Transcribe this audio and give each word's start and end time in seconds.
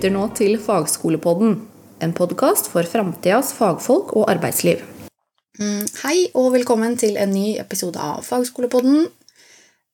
lytter 0.00 0.14
nå 0.16 0.30
til 0.32 0.54
Fagskolepodden, 0.56 1.58
en 2.00 2.12
podkast 2.16 2.70
for 2.72 2.88
framtidas 2.88 3.50
fagfolk 3.52 4.14
og 4.16 4.30
arbeidsliv. 4.32 4.80
Mm, 5.60 5.82
hei 6.00 6.14
og 6.32 6.54
velkommen 6.54 6.94
til 6.96 7.18
en 7.20 7.28
ny 7.28 7.58
episode 7.60 8.00
av 8.00 8.24
Fagskolepodden. 8.24 9.10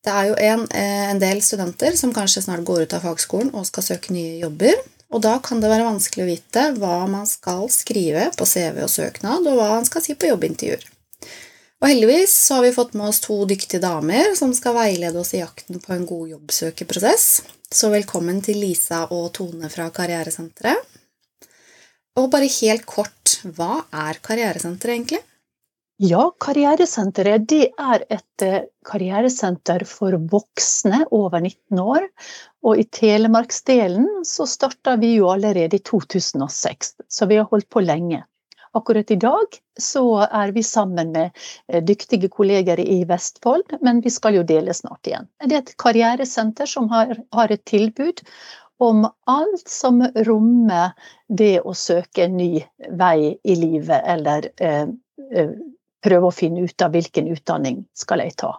Det 0.07 0.13
er 0.13 0.29
jo 0.29 0.37
en, 0.39 0.63
eh, 0.71 1.09
en, 1.11 1.19
del 1.19 1.41
studenter 1.43 1.97
som 1.99 2.13
kanskje 2.15 2.45
snart 2.45 2.63
går 2.63 2.85
ut 2.85 2.95
av 2.95 3.03
fagskolen 3.03 3.51
og 3.51 3.67
skal 3.67 3.83
søke 3.83 4.15
nye 4.15 4.39
jobber. 4.39 4.79
Og 5.11 5.25
da 5.27 5.39
kan 5.43 5.59
det 5.59 5.73
være 5.75 5.89
vanskelig 5.91 6.23
å 6.23 6.31
vite 6.31 6.63
hva 6.79 7.05
man 7.11 7.27
skal 7.27 7.67
skrive 7.67 8.31
på 8.37 8.47
CV 8.47 8.83
og 8.87 8.89
søknad, 8.89 9.43
og 9.43 9.59
hva 9.59 9.73
man 9.75 9.83
skal 9.91 10.01
si 10.01 10.15
på 10.15 10.31
jobbintervjuer. 10.31 10.87
Og 11.77 11.91
heldigvis 11.91 12.33
har 12.49 12.63
vi 12.65 12.73
fått 12.73 12.95
med 12.97 13.11
oss 13.11 13.19
to 13.21 13.35
dyktige 13.45 13.83
damer 13.83 14.31
som 14.37 14.49
skal 14.57 14.73
veilede 14.79 15.19
oss 15.21 15.35
i 15.37 15.43
jakten 15.43 15.77
på 15.83 15.93
en 15.93 16.07
god 16.09 16.31
jobbsøkerprosess. 16.31 17.25
Så 17.69 17.91
velkommen 17.93 18.39
til 18.41 18.57
Lisa 18.63 19.03
og 19.13 19.27
Tone 19.37 19.69
fra 19.69 19.85
Karrieresenteret. 19.93 20.95
Og 22.17 22.31
bare 22.33 22.49
helt 22.49 22.87
kort, 22.89 23.35
hva 23.53 23.83
er 23.93 24.17
Karrieresenteret 24.25 24.95
egentlig? 24.95 25.19
Ja, 26.01 26.23
Karrieresenteret 26.41 27.53
er 27.67 28.07
et 28.09 28.45
eh, 28.45 28.65
karrieresenter 28.85 29.85
for 29.89 30.17
voksne 30.33 31.03
over 31.13 31.43
19 31.43 31.83
år. 31.83 32.07
Og 32.65 32.81
i 32.81 32.87
Telemarksdelen 32.89 34.25
så 34.25 34.49
starta 34.49 34.95
vi 34.97 35.13
jo 35.19 35.29
allerede 35.29 35.77
i 35.77 35.85
2006, 35.85 36.95
så 37.05 37.29
vi 37.29 37.37
har 37.37 37.49
holdt 37.53 37.69
på 37.69 37.85
lenge. 37.85 38.23
Akkurat 38.75 39.11
i 39.11 39.19
dag 39.21 39.57
så 39.79 40.03
er 40.25 40.51
vi 40.55 40.63
sammen 40.63 41.11
med 41.15 41.31
eh, 41.67 41.83
dyktige 41.83 42.29
kolleger 42.33 42.79
i 42.79 43.03
Vestfold, 43.07 43.77
men 43.81 44.01
vi 44.05 44.11
skal 44.13 44.39
jo 44.39 44.45
dele 44.47 44.73
snart 44.73 45.07
igjen. 45.07 45.27
Det 45.43 45.55
er 45.55 45.63
et 45.63 45.75
karrieresenter 45.81 46.69
som 46.69 46.89
har, 46.91 47.15
har 47.35 47.53
et 47.53 47.65
tilbud 47.69 48.23
om 48.77 49.07
alt 49.25 49.69
som 49.69 50.01
rommer 50.27 50.93
det 51.27 51.59
å 51.61 51.73
søke 51.73 52.27
en 52.27 52.37
ny 52.37 52.51
vei 52.99 53.33
i 53.43 53.55
livet, 53.57 54.01
eller 54.05 54.49
eh, 54.61 54.85
eh, 55.33 55.55
prøve 56.03 56.29
å 56.29 56.35
finne 56.35 56.67
ut 56.67 56.85
av 56.85 56.93
hvilken 56.93 57.31
utdanning 57.33 57.83
skal 57.97 58.21
jeg 58.25 58.37
ta. 58.37 58.53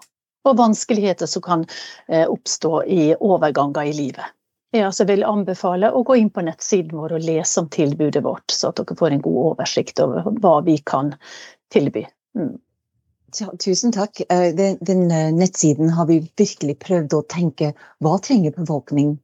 Og 0.49 0.59
vanskeligheter 0.59 1.31
som 1.31 1.45
kan 1.45 1.65
eh, 2.09 2.27
oppstå 2.27 2.83
i 2.87 3.13
overganger 3.15 3.91
i 3.91 3.95
livet. 3.95 4.35
Jeg 4.77 5.07
vil 5.09 5.25
anbefale 5.25 5.89
å 5.97 6.03
gå 6.05 6.19
inn 6.21 6.29
på 6.29 6.45
nettsiden 6.45 6.99
vår 7.01 7.15
og 7.17 7.25
lese 7.25 7.63
om 7.63 7.69
tilbudet 7.73 8.21
vårt, 8.25 8.53
så 8.53 8.69
at 8.69 8.81
dere 8.81 8.97
får 8.99 9.15
en 9.15 9.23
god 9.25 9.39
oversikt 9.55 10.03
over 10.05 10.29
hva 10.43 10.59
vi 10.67 10.77
kan 10.85 11.15
tilby. 11.73 12.05
Mm. 12.37 12.59
Tusen 13.61 13.93
takk. 13.93 14.21
Eh, 14.29 14.55
den, 14.57 14.77
den, 14.81 15.11
eh, 15.11 15.33
nettsiden 15.33 15.89
har 15.97 16.07
vi 16.09 16.21
virkelig 16.37 16.79
prøvd 16.85 17.17
å 17.17 17.25
tenke 17.29 17.73
hva 18.05 18.19
trenger 18.25 18.53
befolkning 18.57 19.17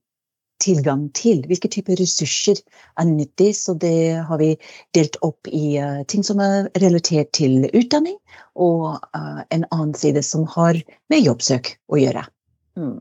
tilgang 0.64 1.10
til? 1.16 1.42
Hvilke 1.48 1.68
typer 1.72 2.00
ressurser 2.00 2.60
er 3.00 3.08
nyttig? 3.08 3.52
Så 3.56 3.76
det 3.80 4.24
har 4.28 4.40
vi 4.40 4.54
delt 4.96 5.18
opp 5.26 5.48
i 5.48 5.76
uh, 5.76 6.04
ting 6.08 6.24
som 6.24 6.40
er 6.40 6.70
relatert 6.80 7.32
til 7.36 7.66
utdanning, 7.72 8.16
og 8.54 9.02
en 9.12 9.66
annen 9.70 9.96
side 9.98 10.22
som 10.24 10.46
har 10.54 10.78
med 11.12 11.24
jobbsøk 11.24 11.74
å 11.92 12.00
gjøre. 12.00 12.24
Mm. 12.78 13.00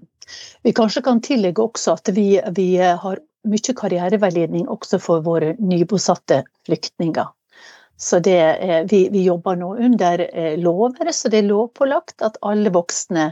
Vi 0.63 0.73
kanskje 0.73 1.03
kan 1.03 1.21
tillegge 1.21 1.63
også 1.63 1.97
at 1.97 2.11
vi, 2.15 2.27
vi 2.55 2.67
har 2.77 3.21
mye 3.43 3.75
karriereveiledning 3.75 4.67
også 4.71 4.99
for 5.03 5.23
våre 5.25 5.53
nybosatte 5.59 6.43
flyktninger. 6.67 7.31
Så 7.97 8.19
det, 8.19 8.39
vi, 8.91 9.09
vi, 9.11 9.23
jobber 9.23 9.55
nå 9.55 9.75
under 9.77 10.23
eh, 10.33 10.57
lover, 10.59 11.11
så 11.11 11.29
det 11.29 11.43
er 11.43 11.47
lovpålagt 11.47 12.23
at 12.25 12.39
alle 12.41 12.71
voksne 12.73 13.29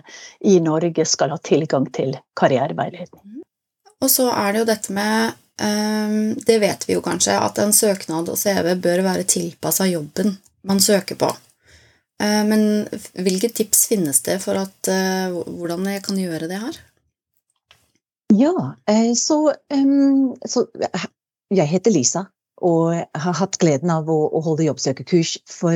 i 0.48 0.60
Norge 0.64 1.06
skal 1.10 1.34
ha 1.34 1.40
tilgang 1.44 1.90
til 1.92 2.14
karriereveiledning. 2.40 3.42
Og 4.02 4.10
så 4.10 4.30
er 4.32 4.54
det 4.54 4.62
jo 4.62 4.70
dette 4.70 4.94
med 4.96 5.34
ehm, 5.62 6.38
Det 6.46 6.58
vet 6.62 6.88
vi 6.88 6.96
jo 6.96 7.04
kanskje, 7.06 7.36
at 7.38 7.60
en 7.62 7.74
søknad 7.74 8.30
og 8.32 8.40
CV 8.40 8.76
bør 8.82 9.04
være 9.06 9.28
tilpassa 9.30 9.90
jobben 9.90 10.38
man 10.68 10.80
søker 10.80 11.18
på. 11.20 11.34
Eh, 12.22 12.42
men 12.46 12.86
hvilke 13.18 13.50
tips 13.50 13.88
finnes 13.90 14.22
det 14.28 14.38
for 14.44 14.60
at, 14.62 14.90
eh, 14.92 15.34
hvordan 15.34 15.88
jeg 15.90 16.04
kan 16.06 16.20
gjøre 16.20 16.50
det 16.52 16.60
her? 16.62 16.78
Ja, 18.38 18.54
eh, 18.88 19.14
så, 19.18 19.54
så 20.48 20.68
Jeg 21.52 21.68
heter 21.68 21.92
Lisa 21.92 22.28
og 22.62 22.94
har 22.94 23.34
hatt 23.36 23.58
gleden 23.60 23.90
av 23.90 24.08
å, 24.08 24.40
holde 24.46 24.68
jobbsøkerkurs 24.68 25.40
for 25.50 25.76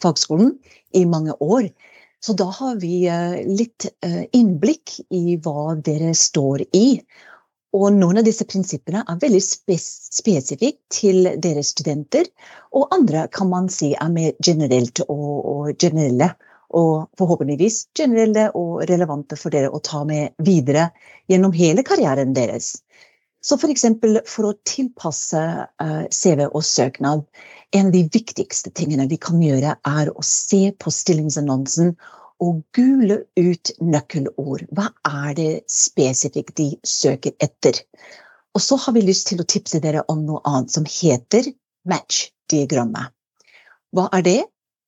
fagskolen 0.00 0.54
i 0.96 1.04
mange 1.04 1.36
år. 1.44 1.68
Så 2.24 2.32
da 2.34 2.48
har 2.48 2.80
vi 2.80 3.04
litt 3.44 3.84
innblikk 4.32 4.96
i 5.12 5.36
hva 5.44 5.76
dere 5.76 6.14
står 6.16 6.64
i. 6.72 7.04
Og 7.74 7.90
noen 7.90 8.20
av 8.20 8.26
disse 8.26 8.46
prinsippene 8.46 9.02
er 9.02 9.20
veldig 9.20 9.40
spes 9.42 9.84
spesifikt 10.14 10.78
til 10.94 11.26
deres 11.42 11.72
studenter, 11.74 12.28
og 12.70 12.92
andre 12.94 13.26
kan 13.34 13.50
man 13.50 13.66
si 13.72 13.92
er 13.98 14.12
mer 14.14 14.36
generelt 14.38 15.02
og, 15.08 15.32
og, 15.42 15.72
generelle. 15.82 16.30
Og 16.74 17.10
forhåpentligvis 17.18 17.88
generelle 17.94 18.48
og 18.58 18.84
relevante 18.90 19.38
for 19.38 19.54
dere 19.54 19.70
å 19.74 19.82
ta 19.82 20.02
med 20.06 20.34
videre 20.42 20.88
gjennom 21.30 21.54
hele 21.54 21.84
karrieren 21.86 22.34
deres. 22.34 22.76
Så 23.44 23.58
f.eks. 23.58 23.84
For, 24.00 24.22
for 24.30 24.48
å 24.48 24.56
tilpasse 24.66 25.42
uh, 25.82 26.04
CV 26.10 26.46
og 26.46 26.62
søknad, 26.66 27.26
en 27.74 27.90
av 27.90 27.94
de 27.94 28.02
viktigste 28.10 28.72
tingene 28.74 29.06
vi 29.10 29.18
kan 29.20 29.42
gjøre, 29.42 29.76
er 29.76 30.10
å 30.14 30.24
se 30.26 30.70
på 30.78 30.94
stillingsannonsen 30.94 31.94
og 32.42 32.62
gule 32.74 33.20
ut 33.38 33.70
nøkkelord. 33.80 34.64
Hva 34.74 34.90
er 35.06 35.34
det 35.38 35.50
spesifikt 35.70 36.56
de 36.58 36.68
søker 36.86 37.34
etter? 37.42 37.78
Og 38.54 38.62
så 38.62 38.78
har 38.78 38.94
vi 38.94 39.04
lyst 39.04 39.28
til 39.30 39.42
å 39.42 39.48
tipse 39.50 39.80
dere 39.82 40.04
om 40.08 40.24
noe 40.26 40.42
annet 40.46 40.74
som 40.74 40.86
heter 40.88 41.50
match-diagrammet. 41.90 43.12
Hva 43.94 44.08
er 44.18 44.26
det? 44.26 44.40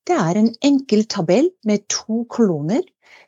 Det 0.06 0.14
er 0.14 0.38
en 0.38 0.52
enkel 0.62 1.04
tabell 1.10 1.50
med 1.66 1.86
to 1.90 2.24
kolonner, 2.30 2.82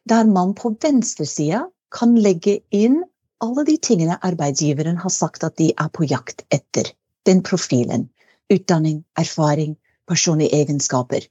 der 0.09 0.27
man 0.31 0.55
på 0.59 0.73
venstresida 0.83 1.65
kan 1.95 2.15
legge 2.23 2.61
inn 2.75 3.03
alle 3.43 3.65
de 3.67 3.77
tingene 3.83 4.19
arbeidsgiveren 4.27 4.99
har 5.03 5.13
sagt 5.15 5.45
at 5.47 5.57
de 5.59 5.73
er 5.75 5.91
på 5.95 6.07
jakt 6.11 6.45
etter. 6.55 6.91
Den 7.27 7.43
profilen. 7.47 8.09
Utdanning, 8.51 9.03
erfaring, 9.19 9.77
personlige 10.09 10.57
egenskaper. 10.63 11.27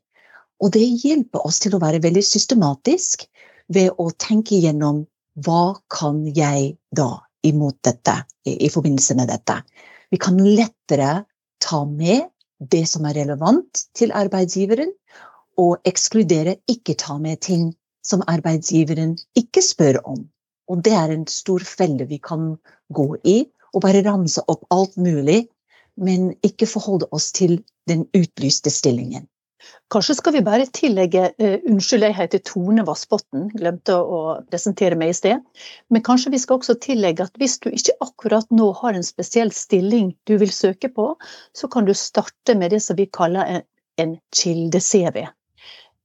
Og 0.64 0.74
det 0.74 0.86
hjelper 1.04 1.46
oss 1.46 1.60
til 1.64 1.76
å 1.76 1.82
være 1.82 2.02
veldig 2.04 2.24
systematisk 2.26 3.28
ved 3.74 3.94
å 4.02 4.10
tenke 4.18 4.58
gjennom 4.58 5.04
hva 5.46 5.78
kan 5.94 6.24
jeg 6.34 6.78
da 6.96 7.12
imot 7.46 7.78
dette, 7.86 8.16
i, 8.48 8.56
i 8.66 8.70
forbindelse 8.74 9.18
med 9.20 9.30
dette. 9.30 9.60
Vi 10.10 10.18
kan 10.22 10.40
lettere 10.42 11.26
ta 11.62 11.84
med 11.86 12.30
det 12.58 12.86
som 12.90 13.06
er 13.06 13.20
relevant 13.20 13.84
til 13.98 14.14
arbeidsgiveren, 14.16 14.94
og 15.58 15.82
ekskludere, 15.90 16.58
ikke 16.70 16.98
ta 16.98 17.18
med 17.22 17.42
ting 17.42 17.70
som 18.06 18.24
arbeidsgiveren 18.30 19.16
ikke 19.38 19.64
spør 19.66 20.02
om. 20.06 20.26
Og 20.70 20.84
det 20.86 20.94
er 20.98 21.14
en 21.14 21.26
stor 21.32 21.64
felle 21.66 22.06
vi 22.10 22.20
kan 22.24 22.56
gå 22.94 23.08
i, 23.26 23.38
og 23.74 23.84
bare 23.86 24.04
ramse 24.06 24.42
opp 24.50 24.66
alt 24.74 24.98
mulig, 25.02 25.48
men 25.98 26.32
ikke 26.46 26.70
forholde 26.70 27.10
oss 27.12 27.32
til 27.34 27.60
den 27.90 28.06
utlyste 28.16 28.72
stillingen. 28.74 29.26
Kanskje 29.92 30.18
skal 30.18 30.36
vi 30.36 30.44
bare 30.46 30.68
tillegge 30.76 31.30
uh, 31.42 31.56
Unnskyld, 31.70 32.06
jeg 32.06 32.16
heter 32.18 32.42
Tone 32.46 32.84
Vassbotn, 32.88 33.48
glemte 33.56 33.96
å 33.98 34.20
presentere 34.52 34.98
meg 35.00 35.14
i 35.14 35.18
sted. 35.18 35.64
Men 35.94 36.04
kanskje 36.06 36.34
vi 36.36 36.42
skal 36.44 36.60
også 36.60 36.78
tillegge 36.84 37.26
at 37.26 37.40
hvis 37.42 37.58
du 37.64 37.70
ikke 37.72 37.96
akkurat 38.06 38.52
nå 38.54 38.70
har 38.82 38.98
en 38.98 39.08
spesiell 39.08 39.54
stilling 39.56 40.12
du 40.30 40.36
vil 40.42 40.54
søke 40.54 40.92
på, 40.94 41.10
så 41.58 41.72
kan 41.72 41.88
du 41.88 41.94
starte 41.98 42.58
med 42.60 42.76
det 42.76 42.84
som 42.86 43.00
vi 43.00 43.10
kaller 43.10 43.58
en, 43.58 43.66
en 44.04 44.16
kilde-CV. 44.36 45.24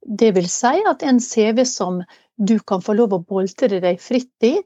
Det 0.02 0.32
vil 0.34 0.48
si 0.50 0.74
at 0.88 1.04
en 1.06 1.20
CV 1.22 1.64
som 1.68 2.02
du 2.40 2.56
kan 2.66 2.82
få 2.82 2.96
lov 2.98 3.14
å 3.14 3.22
boltre 3.22 3.82
deg 3.82 4.00
fritt 4.02 4.46
i, 4.46 4.56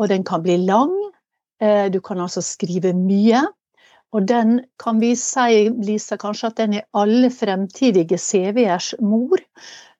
og 0.00 0.10
den 0.10 0.24
kan 0.26 0.42
bli 0.44 0.58
lang. 0.66 0.92
Uh, 1.62 1.86
du 1.92 2.00
kan 2.04 2.20
altså 2.20 2.42
skrive 2.44 2.92
mye. 2.96 3.44
Og 4.14 4.26
den 4.30 4.60
kan 4.78 5.00
vi 5.02 5.14
si, 5.18 5.64
Lisa, 5.82 6.18
kanskje 6.20 6.52
at 6.52 6.60
den 6.60 6.78
er 6.78 6.86
alle 6.94 7.32
fremtidige 7.34 8.18
CV-ers 8.20 8.92
mor. 9.02 9.42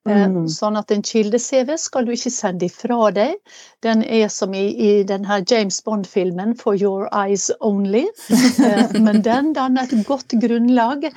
Eh, 0.05 0.25
mm. 0.29 0.45
Sånn 0.51 0.77
at 0.79 0.93
en 0.93 1.03
kilde-CV 1.05 1.73
skal 1.81 2.05
du 2.07 2.13
ikke 2.15 2.31
sende 2.31 2.69
ifra 2.69 3.09
deg. 3.15 3.35
Den 3.83 4.03
er 4.05 4.29
som 4.31 4.53
i, 4.55 4.67
i 4.71 4.91
denne 5.07 5.41
James 5.49 5.81
Bond-filmen 5.83 6.53
'For 6.55 6.77
your 6.79 7.09
eyes 7.11 7.49
only'. 7.59 8.07
Eh, 8.65 8.95
men 9.01 9.21
den 9.25 9.51
danner 9.53 9.83
et 9.83 10.07
godt 10.07 10.37
grunnlag 10.41 11.09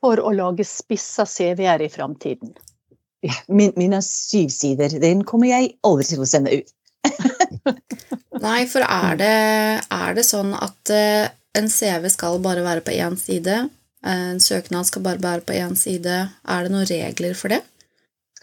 for 0.00 0.20
å 0.20 0.30
lage 0.32 0.64
spissa 0.68 1.24
CV-er 1.26 1.82
i 1.82 1.90
framtiden. 1.90 2.54
Ja, 3.24 3.34
min, 3.48 3.72
mine 3.76 4.02
syv 4.04 4.50
sider, 4.52 4.92
den 5.00 5.24
kommer 5.24 5.48
jeg 5.48 5.74
aldri 5.82 6.06
til 6.10 6.22
å 6.22 6.28
sende 6.28 6.52
ut. 6.60 6.74
Nei, 8.44 8.66
for 8.68 8.84
er 8.84 9.16
det, 9.16 9.36
er 9.88 10.16
det 10.16 10.26
sånn 10.28 10.52
at 10.56 10.92
uh, 10.92 11.32
en 11.58 11.70
CV 11.70 12.10
skal 12.12 12.40
bare 12.44 12.64
være 12.66 12.84
på 12.84 12.96
én 12.96 13.18
side. 13.20 13.68
En 14.04 14.40
søknad 14.40 14.88
skal 14.88 15.04
bare 15.04 15.22
være 15.22 15.46
på 15.46 15.56
én 15.56 15.76
side. 15.78 16.16
Er 16.44 16.66
det 16.66 16.74
noen 16.74 16.88
regler 16.90 17.38
for 17.38 17.54
det? 17.54 17.62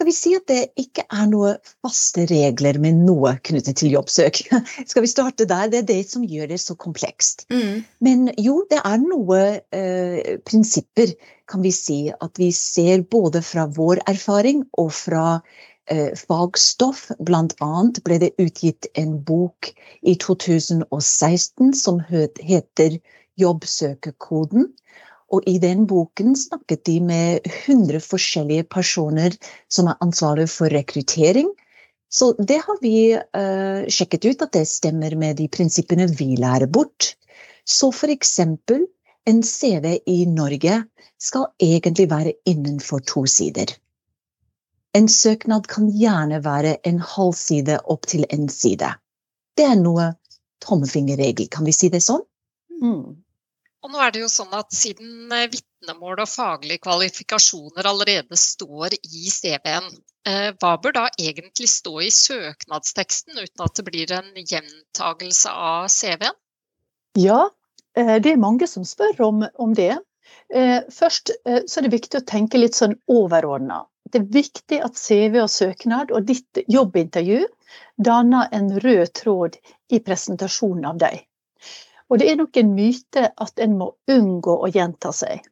skal 0.01 0.09
vi 0.09 0.13
si 0.17 0.31
at 0.33 0.47
det 0.49 0.61
ikke 0.81 1.03
er 1.13 1.27
noe 1.29 1.51
faste 1.85 2.23
regler 2.25 2.79
med 2.81 3.03
noe 3.05 3.35
knyttet 3.45 3.77
til 3.77 3.93
jobbsøk. 3.93 4.39
Skal 4.89 5.03
vi 5.05 5.09
starte 5.11 5.45
der? 5.45 5.69
Det 5.69 5.83
er 5.83 5.89
det 5.91 5.99
som 6.09 6.23
gjør 6.25 6.49
det 6.49 6.57
så 6.63 6.73
komplekst. 6.73 7.45
Mm. 7.53 7.83
Men 8.01 8.31
jo, 8.41 8.63
det 8.71 8.79
er 8.81 8.97
noen 9.03 9.59
eh, 9.77 10.39
prinsipper, 10.47 11.13
kan 11.45 11.61
vi 11.61 11.73
si, 11.75 11.99
at 12.09 12.41
vi 12.41 12.49
ser 12.55 13.03
både 13.13 13.43
fra 13.45 13.67
vår 13.69 14.01
erfaring 14.09 14.63
og 14.81 14.89
fra 14.95 15.25
eh, 15.37 15.61
fagstoff. 16.19 17.07
Blant 17.19 17.55
annet 17.61 18.01
ble 18.05 18.19
det 18.23 18.33
utgitt 18.41 18.87
en 18.99 19.17
bok 19.27 19.71
i 20.01 20.15
2016 20.15 21.73
som 21.77 22.01
heter 22.09 22.99
Jobbsøkerkoden. 23.41 24.69
Og 25.31 25.47
i 25.47 25.57
den 25.63 25.85
boken 25.87 26.35
snakket 26.35 26.83
de 26.89 26.97
med 27.07 27.47
100 27.47 28.03
forskjellige 28.03 28.67
personer 28.71 29.35
som 29.71 29.87
er 29.87 29.99
ansvarlig 30.03 30.49
for 30.51 30.71
rekruttering. 30.73 31.47
Så 32.11 32.33
det 32.35 32.59
har 32.65 32.79
vi 32.83 33.13
uh, 33.15 33.87
sjekket 33.87 34.27
ut 34.27 34.41
at 34.43 34.51
det 34.57 34.65
stemmer 34.67 35.15
med 35.15 35.39
de 35.39 35.47
prinsippene 35.47 36.09
vi 36.11 36.35
lærer 36.39 36.67
bort. 36.67 37.13
Så 37.63 37.91
eksempel, 38.11 38.83
en 39.25 39.43
CV 39.43 40.01
i 40.09 40.25
Norge 40.25 40.81
skal 41.21 41.47
egentlig 41.61 42.09
være 42.11 42.33
innenfor 42.45 42.99
to 43.07 43.25
sider. 43.25 43.71
En 44.97 45.07
søknad 45.07 45.67
kan 45.71 45.87
gjerne 45.95 46.41
være 46.43 46.75
en 46.87 46.99
halv 46.99 47.33
side 47.39 47.77
opp 47.93 48.07
til 48.11 48.25
en 48.29 48.49
side. 48.51 48.89
Det 49.55 49.67
er 49.67 49.77
noe 49.79 50.11
tommefingerregel, 50.63 51.47
kan 51.51 51.67
vi 51.67 51.73
si 51.75 51.89
det 51.93 52.01
sånn? 52.03 52.23
Mm. 52.81 53.21
Og 53.81 53.89
nå 53.89 54.01
er 54.03 54.11
det 54.13 54.21
jo 54.21 54.29
sånn 54.29 54.51
at 54.53 54.73
siden 54.75 55.31
eh, 55.33 55.47
vitnemål 55.49 56.21
og 56.21 56.29
faglige 56.29 56.83
kvalifikasjoner 56.83 57.87
allerede 57.89 58.37
står 58.37 58.93
i 58.99 59.31
CV-en, 59.33 59.87
eh, 60.29 60.51
hva 60.61 60.75
bør 60.83 60.97
da 60.99 61.05
egentlig 61.15 61.69
stå 61.71 61.95
i 62.05 62.11
søknadsteksten 62.13 63.39
uten 63.39 63.65
at 63.65 63.79
det 63.79 63.87
blir 63.87 64.13
en 64.19 64.29
gjentagelse 64.37 65.55
av 65.71 65.87
CV-en? 65.93 66.37
Ja, 67.17 67.41
eh, 67.97 68.17
det 68.21 68.35
er 68.35 68.43
mange 68.43 68.69
som 68.69 68.85
spør 68.85 69.25
om, 69.29 69.45
om 69.55 69.75
det. 69.77 69.95
Først 70.91 71.29
så 71.31 71.79
er 71.79 71.85
det 71.85 71.93
viktig 71.93 72.19
å 72.19 72.27
tenke 72.27 72.59
litt 72.59 72.75
sånn 72.75 72.97
overordna. 73.07 73.85
Det 74.11 74.19
er 74.19 74.31
viktig 74.35 74.79
at 74.83 74.97
CV 74.99 75.37
og 75.39 75.49
søknad 75.51 76.11
og 76.11 76.25
ditt 76.27 76.59
jobbintervju 76.67 77.45
danner 78.03 78.49
en 78.51 78.67
rød 78.83 79.13
tråd 79.21 79.55
i 79.89 80.01
presentasjonen 80.03 80.89
av 80.89 80.97
deg. 80.99 81.21
Og 82.11 82.19
det 82.19 82.27
er 82.27 82.39
nok 82.41 82.57
en 82.59 82.73
myte 82.75 83.29
at 83.45 83.61
en 83.63 83.77
må 83.79 83.93
unngå 84.11 84.57
å 84.65 84.71
gjenta 84.71 85.13
seg. 85.15 85.45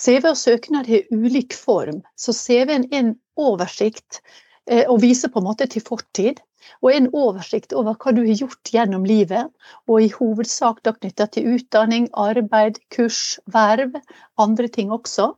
CV 0.00 0.30
og 0.30 0.38
søknad 0.38 0.86
har 0.86 1.10
ulik 1.10 1.56
form, 1.58 2.04
så 2.14 2.32
CV-en 2.36 2.86
er 2.86 3.00
en 3.00 3.10
oversikt 3.36 4.20
eh, 4.70 4.86
og 4.86 5.02
viser 5.02 5.32
på 5.32 5.42
en 5.42 5.48
måte 5.50 5.66
til 5.72 5.82
fortid. 5.84 6.38
Og 6.84 6.92
en 6.92 7.08
oversikt 7.16 7.74
over 7.74 7.96
hva 7.98 8.12
du 8.14 8.20
har 8.22 8.36
gjort 8.36 8.70
gjennom 8.70 9.04
livet, 9.08 9.48
og 9.88 10.04
i 10.04 10.10
hovedsak 10.12 10.82
da 10.86 10.92
knytta 10.94 11.26
til 11.34 11.56
utdanning, 11.56 12.06
arbeid, 12.12 12.78
kurs, 12.94 13.40
verv, 13.50 13.96
andre 14.38 14.68
ting 14.68 14.92
også. 14.94 15.32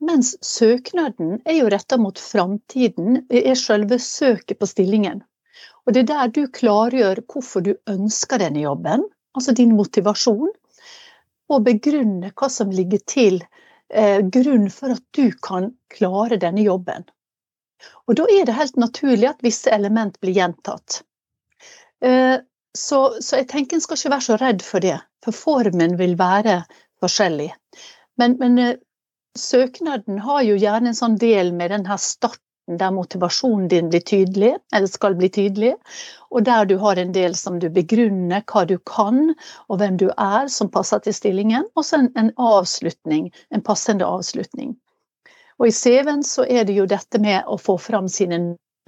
Mens 0.00 0.32
søknaden 0.44 1.40
er 1.44 1.58
jo 1.58 1.68
retta 1.72 1.98
mot 2.00 2.18
framtiden, 2.18 3.24
er 3.28 3.58
selve 3.58 3.98
søket 4.00 4.58
på 4.60 4.68
stillingen. 4.68 5.20
Og 5.84 5.94
det 5.94 6.04
er 6.04 6.10
der 6.10 6.32
du 6.32 6.42
klargjør 6.48 7.20
hvorfor 7.28 7.64
du 7.66 7.74
ønsker 7.90 8.40
denne 8.40 8.62
jobben, 8.64 9.04
altså 9.36 9.52
din 9.56 9.76
motivasjon, 9.76 10.50
og 11.50 11.64
begrunne 11.66 12.30
hva 12.32 12.48
som 12.52 12.72
ligger 12.72 13.02
til 13.10 13.40
eh, 13.42 14.20
grunn 14.22 14.68
for 14.72 14.94
at 14.94 15.04
du 15.16 15.32
kan 15.42 15.72
klare 15.92 16.38
denne 16.40 16.64
jobben. 16.64 17.04
Og 18.06 18.16
da 18.20 18.26
er 18.30 18.46
det 18.46 18.56
helt 18.56 18.78
naturlig 18.80 19.28
at 19.30 19.42
visse 19.44 19.72
element 19.72 20.18
blir 20.22 20.36
gjentatt. 20.36 21.02
Eh, 22.04 22.38
så, 22.76 23.00
så, 23.20 23.40
jeg 23.40 23.48
tenker 23.50 23.76
en 23.76 23.82
skal 23.84 23.98
ikke 23.98 24.14
være 24.14 24.26
så 24.28 24.38
redd 24.40 24.62
for 24.64 24.84
det, 24.84 24.98
for 25.24 25.36
formen 25.36 25.96
vil 25.98 26.14
være 26.20 26.62
forskjellig. 27.02 27.50
Men, 28.20 28.36
men 28.40 28.58
eh, 28.62 28.76
søknaden 29.38 30.18
har 30.18 30.42
jo 30.42 30.56
gjerne 30.58 30.90
en 30.90 30.98
sånn 30.98 31.18
del 31.20 31.52
med 31.56 31.70
den 31.74 31.86
her 31.86 32.00
starten 32.02 32.78
der 32.78 32.92
motivasjonen 32.94 33.68
din 33.68 33.88
blir 33.90 34.02
tydelig, 34.06 34.52
eller 34.72 34.86
skal 34.86 35.16
bli 35.18 35.30
tydelig, 35.32 35.72
og 36.30 36.44
der 36.46 36.68
du 36.70 36.76
har 36.78 37.00
en 37.02 37.10
del 37.12 37.34
som 37.34 37.58
du 37.58 37.66
begrunner 37.74 38.44
hva 38.46 38.62
du 38.68 38.76
kan, 38.86 39.32
og 39.68 39.80
hvem 39.80 39.96
du 39.98 40.06
er, 40.12 40.46
som 40.46 40.70
passer 40.70 41.02
til 41.02 41.16
stillingen, 41.16 41.66
og 41.74 41.86
så 41.86 41.98
en, 41.98 42.12
en 42.14 42.30
avslutning, 42.38 43.32
en 43.50 43.64
passende 43.66 44.06
avslutning. 44.06 44.76
Og 45.58 45.68
i 45.68 45.74
CV-en 45.74 46.22
så 46.24 46.46
er 46.46 46.64
det 46.68 46.78
jo 46.78 46.86
dette 46.88 47.20
med 47.20 47.48
å 47.50 47.58
få 47.60 47.76
fram 47.78 48.08
sine 48.08 48.38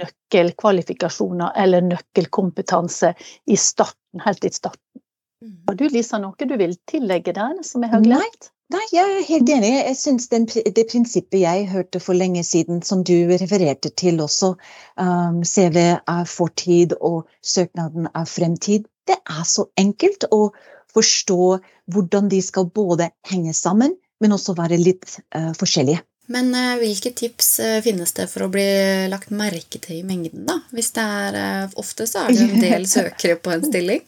nøkkelkvalifikasjoner 0.01 1.53
eller 1.59 1.85
nøkkelkompetanse 1.91 3.13
i 3.51 3.59
starten, 3.61 4.23
helt 4.25 4.47
i 4.47 4.53
starten. 4.55 5.03
Mm. 5.43 5.59
Har 5.69 5.77
du 5.77 5.89
Lisa, 5.91 6.23
noe 6.23 6.49
du 6.49 6.57
vil 6.57 6.79
tillegge 6.89 7.35
der, 7.37 7.59
som 7.67 7.83
jeg 7.85 7.93
har 7.93 8.05
glemt? 8.07 8.53
Nei, 8.73 8.85
jeg 8.95 9.05
er 9.05 9.25
helt 9.29 9.51
enig. 9.53 9.71
Jeg 9.75 9.97
syns 10.01 10.31
det 10.33 10.85
prinsippet 10.89 11.43
jeg 11.43 11.67
hørte 11.69 12.01
for 12.01 12.17
lenge 12.17 12.45
siden, 12.47 12.81
som 12.87 13.03
du 13.05 13.15
refererte 13.29 13.91
til 14.01 14.23
også, 14.25 14.55
um, 14.97 15.43
CV 15.45 15.77
er 15.93 16.31
fortid 16.31 16.95
og 17.01 17.27
søknaden 17.45 18.09
er 18.15 18.29
fremtid, 18.29 18.89
det 19.09 19.19
er 19.29 19.45
så 19.49 19.67
enkelt 19.77 20.25
å 20.33 20.47
forstå 20.95 21.59
hvordan 21.93 22.31
de 22.33 22.41
skal 22.45 22.71
både 22.73 23.11
henge 23.29 23.53
sammen, 23.57 23.97
men 24.23 24.37
også 24.37 24.57
være 24.57 24.81
litt 24.81 25.19
uh, 25.37 25.53
forskjellige. 25.59 26.01
Men 26.33 26.53
uh, 26.55 26.79
hvilke 26.81 27.13
tips 27.19 27.57
uh, 27.61 27.79
finnes 27.85 28.15
det 28.17 28.29
for 28.33 28.47
å 28.47 28.53
bli 28.53 28.67
lagt 29.13 29.35
merke 29.37 29.83
til 29.83 29.99
i 29.99 30.07
mengden, 30.07 30.47
da? 30.49 30.63
Hvis 30.73 30.95
det 30.97 31.05
er 31.05 31.81
Ofte 31.81 32.07
så 32.09 32.25
er 32.25 32.37
det 32.37 32.49
en 32.49 32.63
del 32.63 32.89
søkere 32.97 33.41
på 33.43 33.53
en 33.53 33.67
stilling. 33.69 34.07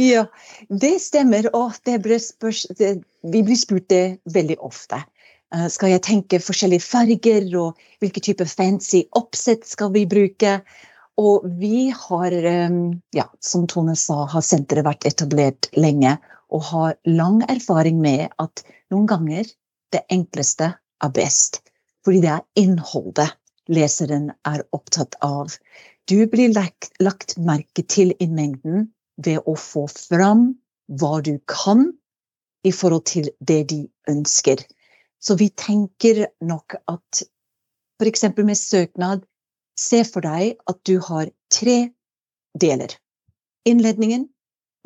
Ja, 0.00 0.26
det 0.68 0.96
stemmer. 1.02 1.48
Og 1.54 1.76
det 1.86 2.00
blir 2.02 2.18
spørs, 2.22 2.66
det, 2.78 2.96
vi 3.22 3.42
blir 3.46 3.58
spurt 3.58 3.88
det 3.92 4.18
veldig 4.34 4.58
ofte. 4.64 5.02
Uh, 5.54 5.68
skal 5.70 5.92
jeg 5.92 6.02
tenke 6.06 6.42
forskjellige 6.42 6.82
farger, 6.82 7.46
og 7.60 7.78
hvilke 8.02 8.22
typer 8.24 8.48
fancy 8.50 9.04
oppsett 9.14 9.66
skal 9.68 9.92
vi 9.94 10.06
bruke? 10.10 10.58
Og 11.20 11.46
vi 11.60 11.90
har, 11.94 12.34
um, 12.66 12.80
ja, 13.14 13.28
som 13.38 13.68
Tone 13.70 13.94
sa, 13.98 14.24
har 14.30 14.42
senteret 14.42 14.86
vært 14.86 15.06
etablert 15.06 15.70
lenge 15.78 16.16
og 16.54 16.66
har 16.70 16.96
lang 17.06 17.40
erfaring 17.50 18.00
med 18.02 18.34
at 18.42 18.64
noen 18.90 19.06
ganger 19.10 19.46
det 19.94 20.02
enkleste 20.10 20.72
er 20.74 21.14
best. 21.14 21.62
Fordi 22.04 22.20
det 22.24 22.34
er 22.34 22.44
innholdet 22.60 23.30
leseren 23.70 24.32
er 24.44 24.64
opptatt 24.76 25.16
av. 25.24 25.54
Du 26.10 26.18
blir 26.28 26.52
lagt, 26.52 26.90
lagt 27.00 27.38
merke 27.38 27.86
til 27.88 28.12
i 28.20 28.28
mengden 28.28 28.90
ved 29.16 29.42
å 29.46 29.54
få 29.58 29.86
fram 29.90 30.48
hva 31.00 31.20
du 31.24 31.36
kan 31.50 31.86
i 32.64 32.72
forhold 32.72 33.06
til 33.10 33.30
det 33.40 33.62
de 33.70 33.84
ønsker. 34.10 34.62
Så 35.20 35.36
vi 35.40 35.48
tenker 35.50 36.26
nok 36.44 36.76
at 36.90 37.22
f.eks. 38.00 38.26
med 38.36 38.58
søknad 38.58 39.24
Se 39.74 40.04
for 40.06 40.22
deg 40.22 40.54
at 40.70 40.76
du 40.86 41.00
har 41.02 41.26
tre 41.50 41.88
deler. 42.62 42.92
Innledningen, 43.66 44.28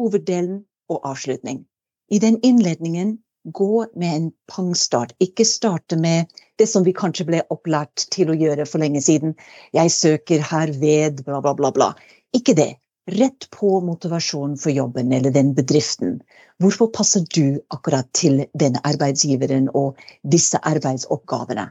hoveddelen 0.00 0.62
og 0.88 1.04
avslutning. 1.04 1.66
I 2.08 2.18
den 2.25 2.38
innledningen 2.40 3.18
gå 3.52 3.85
med 3.94 4.16
en 4.16 4.30
pangstart. 4.49 5.12
Ikke 5.20 5.44
starte 5.44 5.99
med 6.00 6.32
det 6.56 6.70
som 6.73 6.87
vi 6.88 6.97
kanskje 6.97 7.26
ble 7.28 7.42
opplært 7.52 8.08
til 8.14 8.32
å 8.32 8.38
gjøre 8.38 8.64
for 8.64 8.80
lenge 8.80 9.02
siden. 9.04 9.37
Jeg 9.76 9.92
søker 9.92 10.40
herved, 10.40 11.20
bla, 11.26 11.42
bla, 11.44 11.52
bla. 11.52 11.73
bla. 11.75 11.92
Ikke 12.32 12.56
det 12.56 12.70
rett 13.08 13.50
på 13.50 13.80
motivasjonen 13.80 14.56
for 14.60 14.74
jobben 14.74 15.12
eller 15.12 15.32
den 15.32 15.54
bedriften. 15.54 16.18
Hvorfor 16.60 16.90
passer 16.92 17.24
du 17.34 17.60
akkurat 17.74 18.08
til 18.12 18.44
denne 18.58 18.80
arbeidsgiveren 18.84 19.70
og 19.74 20.00
disse 20.22 20.60
arbeidsoppgavene? 20.62 21.68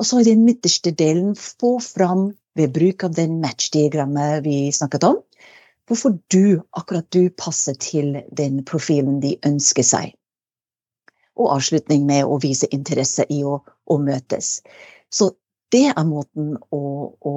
Og 0.00 0.06
så 0.08 0.20
i 0.20 0.28
den 0.30 0.46
midterste 0.46 0.92
delen 0.96 1.34
få 1.36 1.76
fram 1.84 2.30
ved 2.56 2.72
bruk 2.74 3.04
av 3.04 3.16
den 3.18 3.40
matchdiagrammet 3.42 4.44
vi 4.46 4.70
snakket 4.72 5.04
om, 5.04 5.18
hvorfor 5.86 6.16
du, 6.32 6.62
akkurat 6.72 7.06
du 7.12 7.28
passer 7.36 7.76
til 7.76 8.16
den 8.36 8.62
profilen 8.64 9.20
de 9.20 9.36
ønsker 9.46 9.84
seg. 9.86 10.14
Og 11.36 11.52
avslutning 11.56 12.06
med 12.08 12.24
å 12.24 12.40
vise 12.42 12.68
interesse 12.72 13.26
i 13.28 13.42
å, 13.44 13.58
å 13.60 13.98
møtes. 14.00 14.60
Så 15.10 15.32
det 15.74 15.90
er 15.92 16.06
måten 16.08 16.56
å, 16.74 16.80
å 17.20 17.34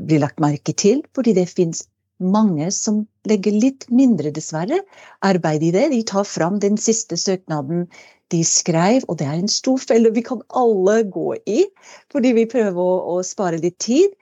bli 0.00 0.20
lagt 0.22 0.40
merke 0.40 0.72
til, 0.72 1.02
fordi 1.16 1.34
det 1.36 1.48
fins 1.50 1.84
mange 2.22 2.70
som 2.72 3.04
legger 3.28 3.52
litt 3.52 3.86
mindre, 3.90 4.30
dessverre, 4.34 4.80
arbeid 5.26 5.62
i 5.66 5.72
det. 5.74 5.88
De 5.92 6.02
tar 6.06 6.26
fram 6.28 6.60
den 6.62 6.78
siste 6.80 7.18
søknaden 7.20 7.86
de 8.32 8.40
skrev, 8.46 9.04
og 9.08 9.18
det 9.20 9.26
er 9.28 9.38
en 9.38 9.50
stor 9.50 9.80
felle 9.82 10.12
vi 10.14 10.24
kan 10.24 10.40
alle 10.56 11.02
gå 11.12 11.34
i, 11.50 11.64
fordi 12.12 12.32
vi 12.38 12.48
prøver 12.50 12.80
å, 12.80 13.16
å 13.16 13.22
spare 13.26 13.60
litt 13.62 13.78
tid. 13.82 14.14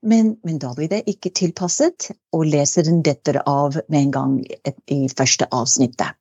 Men, 0.00 0.32
men, 0.48 0.56
da 0.62 0.72
blir 0.72 0.88
det 0.88 1.02
ikke 1.10 1.32
tilpasset, 1.36 2.08
og 2.32 2.46
leseren 2.48 3.02
detter 3.04 3.42
av 3.44 3.76
med 3.92 4.00
en 4.00 4.14
gang 4.14 4.36
i 4.88 5.02
første 5.12 5.48
avsnittet. 5.52 6.16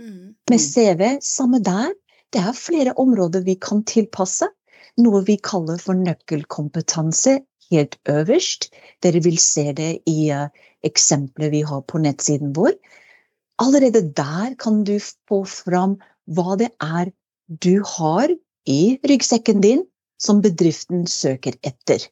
Mm. 0.00 0.34
Med 0.50 0.64
CV, 0.64 1.04
samme 1.22 1.60
der. 1.62 1.92
Det 2.30 2.42
er 2.42 2.56
flere 2.56 2.94
områder 2.98 3.44
vi 3.46 3.56
kan 3.60 3.84
tilpasse. 3.86 4.50
noe 5.00 5.22
vi 5.24 5.36
kaller 5.38 5.78
for 5.78 5.96
nøkkelkompetanse 5.96 7.38
helt 7.70 7.98
øverst. 8.08 8.70
Dere 9.02 9.22
vil 9.24 9.38
se 9.38 9.70
det 9.76 9.92
i 10.10 10.30
uh, 10.34 10.48
eksempelet 10.86 11.52
vi 11.54 11.62
har 11.66 11.82
på 11.88 12.00
nettsiden 12.02 12.54
vår. 12.56 12.76
Allerede 13.60 14.02
der 14.16 14.54
kan 14.60 14.84
du 14.84 14.96
få 15.00 15.44
fram 15.44 15.98
hva 16.30 16.56
det 16.60 16.70
er 16.80 17.10
du 17.50 17.82
har 17.96 18.30
i 18.68 18.98
ryggsekken 19.08 19.60
din 19.60 19.84
som 20.20 20.40
bedriften 20.44 21.06
søker 21.08 21.56
etter. 21.64 22.04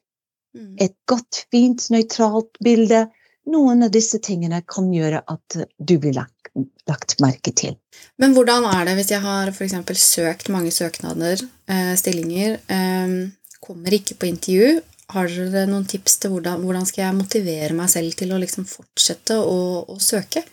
Mm. 0.57 0.75
Et 0.81 0.95
godt, 1.07 1.45
fint, 1.53 1.85
nøytralt 1.93 2.57
bilde. 2.63 3.05
Noen 3.49 3.85
av 3.85 3.93
disse 3.93 4.19
tingene 4.21 4.61
kan 4.67 4.89
gjøre 4.93 5.21
at 5.29 5.57
du 5.77 5.95
blir 6.01 6.15
lagt, 6.17 6.51
lagt 6.89 7.17
merke 7.23 7.53
til. 7.55 7.77
Men 8.21 8.33
hvordan 8.35 8.65
er 8.69 8.89
det 8.89 8.97
hvis 8.99 9.13
jeg 9.13 9.23
har 9.23 9.53
f.eks. 9.53 9.77
søkt 10.01 10.49
mange 10.53 10.73
søknader, 10.73 11.41
eh, 11.69 11.93
stillinger, 11.97 12.59
eh, 12.67 13.15
kommer 13.61 13.95
ikke 13.95 14.17
på 14.19 14.29
intervju? 14.29 14.79
Har 15.09 15.29
dere 15.31 15.65
noen 15.69 15.87
tips 15.89 16.19
til 16.21 16.35
hvordan, 16.35 16.61
hvordan 16.61 16.85
skal 16.85 17.03
jeg 17.07 17.17
motivere 17.17 17.75
meg 17.77 17.89
selv 17.89 18.13
til 18.17 18.33
å 18.33 18.39
liksom 18.41 18.67
fortsette 18.69 19.39
å, 19.41 19.59
å 19.89 19.97
søke? 19.97 20.43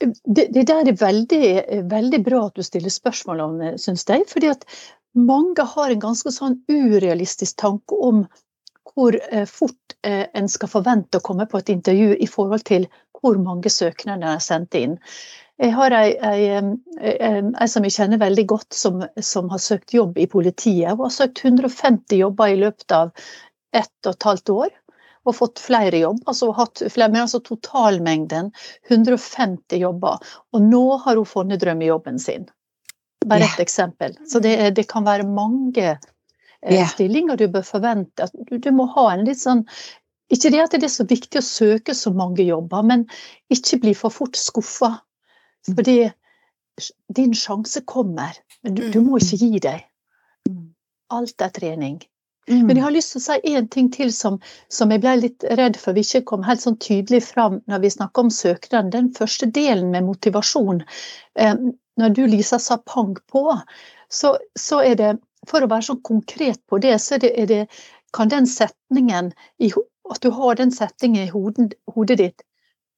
Det, 0.00 0.48
det, 0.52 0.64
der 0.68 0.88
er 0.88 0.96
veldig, 1.00 1.44
veldig, 1.90 2.20
bra 2.24 2.46
at 2.48 2.56
du 2.58 2.64
stiller 2.66 2.92
spørsmål 2.92 3.42
om, 3.44 3.60
syns 3.80 4.06
jeg. 4.08 4.24
fordi 4.30 4.50
at 4.52 4.64
mange 5.14 5.66
har 5.74 5.92
en 5.92 6.02
ganske 6.02 6.32
sånn 6.34 6.58
urealistisk 6.68 7.60
tanke 7.60 8.00
om 8.08 8.24
hvor 8.94 9.16
eh, 9.30 9.46
fort 9.48 9.96
eh, 10.06 10.26
en 10.34 10.48
skal 10.50 10.70
forvente 10.70 11.20
å 11.20 11.24
komme 11.24 11.46
på 11.50 11.60
et 11.60 11.72
intervju 11.76 12.16
i 12.16 12.28
forhold 12.30 12.66
til 12.68 12.88
hvor 13.20 13.38
mange 13.40 13.70
søknader 13.72 14.34
er 14.34 14.42
sendt 14.44 14.76
inn. 14.78 14.98
Jeg 15.62 15.70
har 15.76 15.94
ei, 15.94 16.10
ei, 16.26 17.66
som 17.70 17.84
jeg 17.86 17.94
kjenner 17.94 18.18
veldig 18.18 18.44
godt, 18.50 18.74
som, 18.74 19.04
som, 19.22 19.48
har 19.52 19.62
søkt 19.62 19.94
jobb 19.94 20.18
i 20.18 20.26
politiet. 20.26 20.90
Hun 20.90 21.06
har 21.06 21.14
søkt 21.14 21.44
150 21.44 22.18
jobber 22.18 22.50
i 22.50 22.58
løpet 22.58 22.96
av 22.96 23.12
ett 23.74 24.06
og 24.06 24.16
et 24.16 24.28
halvt 24.30 24.54
år. 24.54 24.72
Og 25.24 25.36
fått 25.38 25.62
flere 25.62 26.02
jobb. 26.02 26.18
Altså, 26.28 26.50
hatt 26.52 26.82
flere, 26.92 27.08
men 27.12 27.24
altså 27.24 27.40
totalmengden 27.40 28.50
150 28.90 29.80
jobber. 29.80 30.20
Og 30.52 30.66
nå 30.66 30.84
har 31.06 31.16
hun 31.16 31.28
funnet 31.28 31.62
drømmejobben 31.62 32.20
sin. 32.20 32.44
Bare 33.24 33.46
et 33.48 33.62
eksempel. 33.64 34.18
Så 34.28 34.40
det, 34.44 34.56
det, 34.76 34.84
kan 34.90 35.06
være 35.06 35.24
mange 35.24 35.94
yeah. 36.60 36.88
stillinger 36.90 37.40
du 37.40 37.46
bør 37.48 37.64
forvente. 37.64 38.28
Du, 38.50 38.58
du, 38.58 38.70
må 38.76 38.86
ha 38.96 39.06
en 39.14 39.24
litt 39.24 39.40
sånn 39.40 39.64
Ikke 40.32 40.50
det 40.52 40.60
at 40.60 40.76
det 40.76 40.88
er 40.88 40.92
så 40.92 41.06
viktig 41.08 41.40
å 41.40 41.46
søke 41.46 41.94
så 41.96 42.12
mange 42.16 42.44
jobber, 42.44 42.84
men 42.84 43.06
ikke 43.52 43.80
bli 43.80 43.94
for 43.96 44.12
fort 44.12 44.36
skuffa. 44.40 44.90
Mm. 45.64 45.74
Fordi 45.76 45.98
din 47.16 47.34
sjanse 47.38 47.84
kommer, 47.88 48.36
men 48.64 48.76
du, 48.76 48.88
du 48.92 49.00
må 49.04 49.20
ikke 49.20 49.40
gi 49.40 49.60
deg. 49.62 49.84
Mm. 50.48 50.72
Alt 51.16 51.44
er 51.44 51.52
trening. 51.54 52.00
Mm. 52.50 52.66
Men 52.66 52.76
jeg 52.76 52.84
har 52.84 52.92
lyst 52.92 53.14
til 53.14 53.20
å 53.20 53.24
si 53.24 53.54
én 53.56 53.68
ting 53.72 53.86
til 53.92 54.10
som, 54.12 54.36
som, 54.68 54.90
jeg 54.92 55.00
ble 55.00 55.14
litt 55.22 55.44
redd 55.60 55.78
for 55.80 55.96
vi 55.96 56.04
ikke 56.04 56.26
kom 56.28 56.44
helt 56.44 56.60
sånn 56.60 56.76
tydelig 56.82 57.22
fram 57.24 57.62
når 57.70 57.84
vi 57.84 57.92
snakker 57.94 58.26
om 58.26 58.32
søknaden. 58.34 58.92
Den 58.92 59.10
første 59.16 59.48
delen 59.48 59.90
med 59.94 60.04
motivasjon. 60.04 60.82
Eh, 61.40 61.54
når 62.00 62.16
du, 62.16 62.26
Lisa, 62.26 62.58
sa 62.58 62.76
'pang 62.76 63.14
på', 63.32 63.60
så, 64.08 64.36
så 64.58 64.82
er 64.84 64.94
det 65.00 65.12
for 65.48 65.64
å 65.64 65.70
være 65.70 65.88
så 65.88 65.96
konkret 66.02 66.60
på 66.66 66.78
det, 66.82 66.98
så 67.00 67.16
er 67.16 67.24
det, 67.24 67.32
er 67.40 67.46
det, 67.46 67.62
kan 68.12 68.28
den 68.28 68.46
setningen 68.46 69.32
i, 69.58 69.72
At 70.10 70.20
du 70.20 70.30
har 70.30 70.54
den 70.54 70.72
setningen 70.72 71.24
i 71.24 71.30
hodet, 71.30 71.74
hodet 71.94 72.18
ditt 72.18 72.42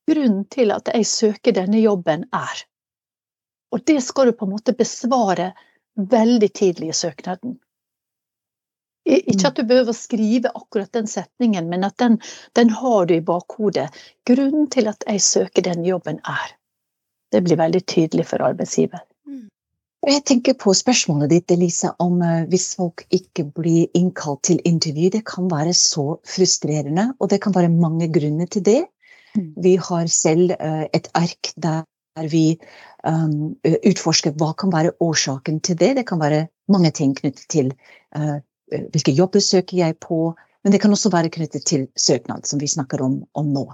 Grunnen 0.06 0.44
til 0.50 0.70
at 0.70 0.88
jeg 0.94 1.06
søker 1.06 1.54
denne 1.54 1.80
jobben, 1.80 2.26
er 2.32 2.66
Og 3.74 3.82
det 3.86 4.02
skal 4.02 4.26
du 4.26 4.32
på 4.32 4.46
en 4.46 4.54
måte 4.54 4.74
besvare 4.74 5.52
veldig 5.96 6.50
tidlig 6.52 6.88
i 6.88 6.92
søknaden. 6.94 7.56
Ikke 9.06 9.38
mm. 9.38 9.48
at 9.48 9.58
du 9.58 9.66
behøver 9.68 9.92
å 9.92 9.96
skrive 9.96 10.50
akkurat 10.50 10.90
den 10.96 11.06
setningen, 11.10 11.68
men 11.70 11.86
at 11.86 11.94
den, 12.02 12.18
den 12.58 12.72
har 12.74 13.06
du 13.06 13.14
i 13.16 13.24
bakhodet. 13.24 13.86
Grunnen 14.26 14.66
til 14.72 14.90
at 14.90 15.06
jeg 15.06 15.22
søker 15.22 15.66
den 15.66 15.86
jobben, 15.86 16.18
er 16.26 16.56
Det 17.32 17.42
blir 17.42 17.58
veldig 17.58 17.82
tydelig 17.90 18.26
for 18.26 18.42
arbeidsgiver. 18.42 19.02
Jeg 20.06 20.22
tenker 20.28 20.54
på 20.54 20.70
spørsmålet 20.76 21.32
ditt, 21.32 21.50
Elise, 21.50 21.90
om 21.98 22.20
uh, 22.22 22.44
hvis 22.46 22.68
folk 22.78 23.02
ikke 23.10 23.48
blir 23.56 23.88
innkalt 23.98 24.44
til 24.46 24.60
intervju. 24.68 25.08
Det 25.16 25.24
kan 25.26 25.48
være 25.50 25.72
så 25.74 26.20
frustrerende, 26.22 27.08
og 27.18 27.32
det 27.32 27.40
kan 27.42 27.54
være 27.56 27.72
mange 27.72 28.06
grunner 28.14 28.46
til 28.46 28.62
det. 28.68 28.82
Mm. 29.34 29.48
Vi 29.64 29.74
har 29.88 30.06
selv 30.06 30.54
uh, 30.60 30.84
et 30.94 31.10
ark 31.18 31.50
der 31.56 31.82
vi 32.30 32.56
um, 33.02 33.56
utforsker 33.66 34.36
hva 34.38 34.52
kan 34.56 34.70
være 34.72 34.94
årsaken 35.02 35.58
til 35.60 35.78
det. 35.80 35.96
Det 35.98 36.06
kan 36.06 36.22
være 36.22 36.46
mange 36.70 36.94
ting 36.94 37.16
knyttet 37.18 37.48
til 37.50 37.74
uh, 38.16 38.38
hvilke 38.70 39.14
jobber 39.14 39.42
søker 39.44 39.76
jeg 39.78 39.98
på, 40.02 40.34
men 40.64 40.74
det 40.74 40.80
kan 40.82 40.92
også 40.92 41.12
være 41.14 41.30
knyttet 41.30 41.66
til 41.68 41.86
søknad, 41.96 42.46
som 42.48 42.60
vi 42.60 42.68
snakker 42.70 43.02
om, 43.02 43.20
om 43.34 43.50
nå. 43.54 43.66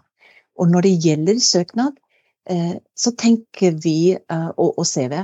Og 0.61 0.69
når 0.69 0.85
det 0.85 0.99
gjelder 1.05 1.39
søknad, 1.41 1.97
så 2.97 3.13
tenker 3.17 3.79
vi, 3.81 4.17
og, 4.29 4.79
og 4.79 4.87
CV, 4.87 5.23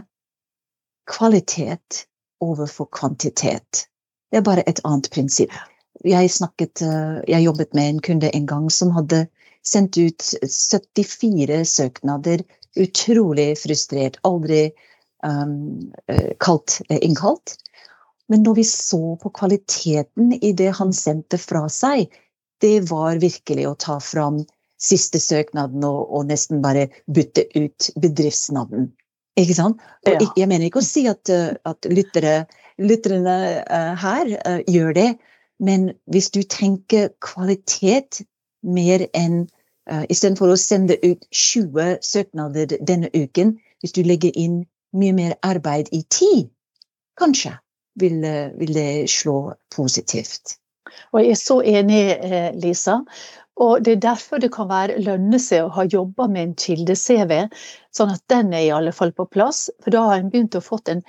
kvalitet 1.08 2.06
overfor 2.40 2.88
kvantitet. 2.92 3.88
Det 4.30 4.40
er 4.40 4.46
bare 4.46 4.64
et 4.68 4.80
annet 4.84 5.10
prinsipp. 5.10 5.52
Jeg, 6.04 6.30
snakket, 6.30 6.82
eh, 6.82 7.20
jeg 7.28 7.44
jobbet 7.44 7.75
med 7.75 7.88
en 7.88 8.02
kunde 8.04 8.30
en 8.34 8.46
gang 8.46 8.68
som 8.70 8.92
hadde 8.94 9.26
sendt 9.66 9.98
ut 9.98 10.22
74 10.44 11.64
søknader. 11.68 12.44
Utrolig 12.78 13.56
frustrert. 13.58 14.20
Aldri 14.25 14.68
um, 15.26 15.90
kalt, 16.44 16.78
innkalt. 17.00 17.56
Men 18.28 18.44
når 18.44 18.58
vi 18.61 18.64
så 18.68 19.16
på 19.23 19.32
kvaliteten 19.35 20.35
i 20.37 20.52
det 20.56 20.70
han 20.76 20.92
sendte 20.92 21.40
fra 21.40 21.64
seg, 21.73 22.12
det 22.61 22.90
var 22.90 23.20
virkelig 23.23 23.66
å 23.68 23.76
ta 23.78 23.99
fram 24.02 24.42
siste 24.78 25.20
søknaden 25.23 25.85
og, 25.87 26.00
og 26.14 26.28
nesten 26.28 26.62
bare 26.62 26.88
bytte 27.11 27.47
ut 27.56 27.90
bedriftsnavn. 27.99 28.90
Ikke 29.38 29.54
sant? 29.54 29.82
Og 30.06 30.16
ja. 30.18 30.30
jeg 30.42 30.50
mener 30.50 30.66
ikke 30.66 30.82
å 30.82 30.87
si 30.87 31.04
at, 31.11 31.30
eh, 31.30 31.54
at 31.68 31.87
lyttere, 31.90 32.42
lytterne 32.78 33.37
uh, 33.62 33.92
her 33.99 34.32
uh, 34.38 34.58
gjør 34.70 34.94
det, 34.99 35.08
men 35.62 35.92
hvis 36.11 36.30
du 36.35 36.42
tenker 36.47 37.12
kvalitet 37.25 38.20
mer 38.66 39.06
enn 39.14 39.44
uh, 39.90 40.04
Istedenfor 40.11 40.52
å 40.54 40.58
sende 40.58 40.99
ut 41.06 41.25
20 41.35 42.02
søknader 42.06 42.76
denne 42.87 43.11
uken, 43.14 43.56
hvis 43.82 43.94
du 43.94 44.02
legger 44.06 44.35
inn 44.35 44.64
mye 44.94 45.14
mer 45.14 45.35
arbeid 45.47 45.90
i 45.94 46.02
tid, 46.11 46.50
kanskje 47.18 47.54
vil, 48.00 48.23
vil 48.59 48.73
det 48.76 49.09
slå 49.12 49.55
positivt. 49.75 50.57
Og 51.12 51.23
jeg 51.23 51.35
er 51.35 51.40
så 51.40 51.59
enig, 51.62 52.02
Lisa. 52.61 53.00
Og 53.59 53.83
Det 53.83 53.93
er 53.93 54.02
derfor 54.02 54.38
det 54.38 54.52
kan 54.55 54.69
være 54.71 55.00
lønne 55.02 55.38
seg 55.43 55.67
å 55.67 55.73
ha 55.75 55.85
jobba 55.85 56.28
med 56.31 56.43
en 56.43 56.55
kilde-CV, 56.55 57.33
sånn 57.95 58.12
at 58.14 58.23
den 58.31 58.52
er 58.55 58.67
i 58.69 58.75
alle 58.75 58.93
fall 58.95 59.11
på 59.12 59.26
plass. 59.26 59.67
For 59.83 59.95
da 59.95 60.05
har 60.07 60.21
en 60.23 60.31
begynt 60.31 60.55
å 60.55 60.62
fått 60.62 60.93
en 60.93 61.02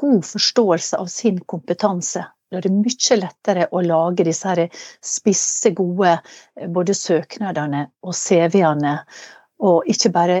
god 0.00 0.24
forståelse 0.26 0.98
av 0.98 1.10
sin 1.12 1.38
kompetanse. 1.46 2.24
Da 2.50 2.58
er 2.58 2.66
det 2.66 2.74
mye 2.74 3.18
lettere 3.20 3.68
å 3.70 3.80
lage 3.86 4.26
disse 4.26 4.50
her 4.50 4.64
spisse, 5.00 5.70
gode 5.78 6.18
både 6.74 6.96
søknadene 6.96 7.86
og 8.02 8.16
CV-ene, 8.18 8.96
og 9.62 9.86
ikke 9.88 10.10
bare 10.12 10.40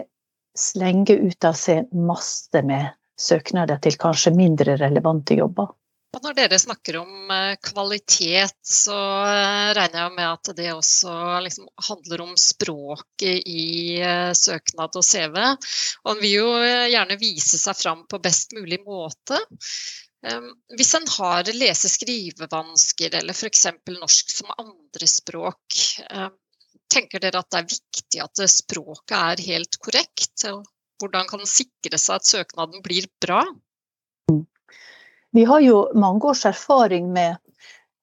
slenge 0.58 1.14
ut 1.22 1.46
av 1.46 1.54
seg 1.56 1.94
masse 1.94 2.60
med 2.66 2.90
søknader 3.22 3.78
til 3.80 3.96
kanskje 4.02 4.34
mindre 4.34 4.76
relevante 4.82 5.38
jobber. 5.38 5.70
Og 6.12 6.20
når 6.20 6.34
dere 6.36 6.58
snakker 6.60 6.98
om 7.00 7.30
eh, 7.32 7.54
kvalitet, 7.64 8.58
så 8.68 8.96
eh, 9.24 9.70
regner 9.78 10.02
jeg 10.02 10.14
med 10.18 10.26
at 10.28 10.50
det 10.58 10.68
også 10.74 11.14
liksom 11.46 11.70
handler 11.88 12.24
om 12.26 12.34
språket 12.36 13.48
i 13.48 13.96
eh, 14.04 14.32
søknad 14.36 14.98
og 15.00 15.06
CV. 15.08 15.38
Og 16.04 16.12
en 16.12 16.20
vil 16.20 16.34
jo 16.34 16.50
gjerne 16.92 17.16
vise 17.20 17.60
seg 17.62 17.80
fram 17.80 18.04
på 18.10 18.20
best 18.24 18.52
mulig 18.58 18.82
måte. 18.84 19.40
Hvis 20.76 20.92
en 20.94 21.08
har 21.16 21.48
lese-skrivevansker 21.50 23.16
eller 23.18 23.34
f.eks. 23.34 23.64
norsk 23.90 24.28
som 24.30 24.52
andrespråk, 24.54 25.78
tenker 26.94 27.24
dere 27.24 27.40
at 27.42 27.48
det 27.50 27.58
er 27.58 27.72
viktig 27.72 28.22
at 28.22 28.44
språket 28.52 29.16
er 29.18 29.42
helt 29.48 29.80
korrekt? 29.82 30.46
Hvordan 31.02 31.26
kan 31.26 31.42
en 31.42 31.50
sikre 31.50 31.98
seg 31.98 32.20
at 32.20 32.30
søknaden 32.30 32.86
blir 32.86 33.10
bra? 33.24 33.42
Vi 35.32 35.44
har 35.44 35.60
jo 35.64 35.86
mange 35.96 36.28
års 36.28 36.44
erfaring 36.46 37.12
med, 37.12 37.36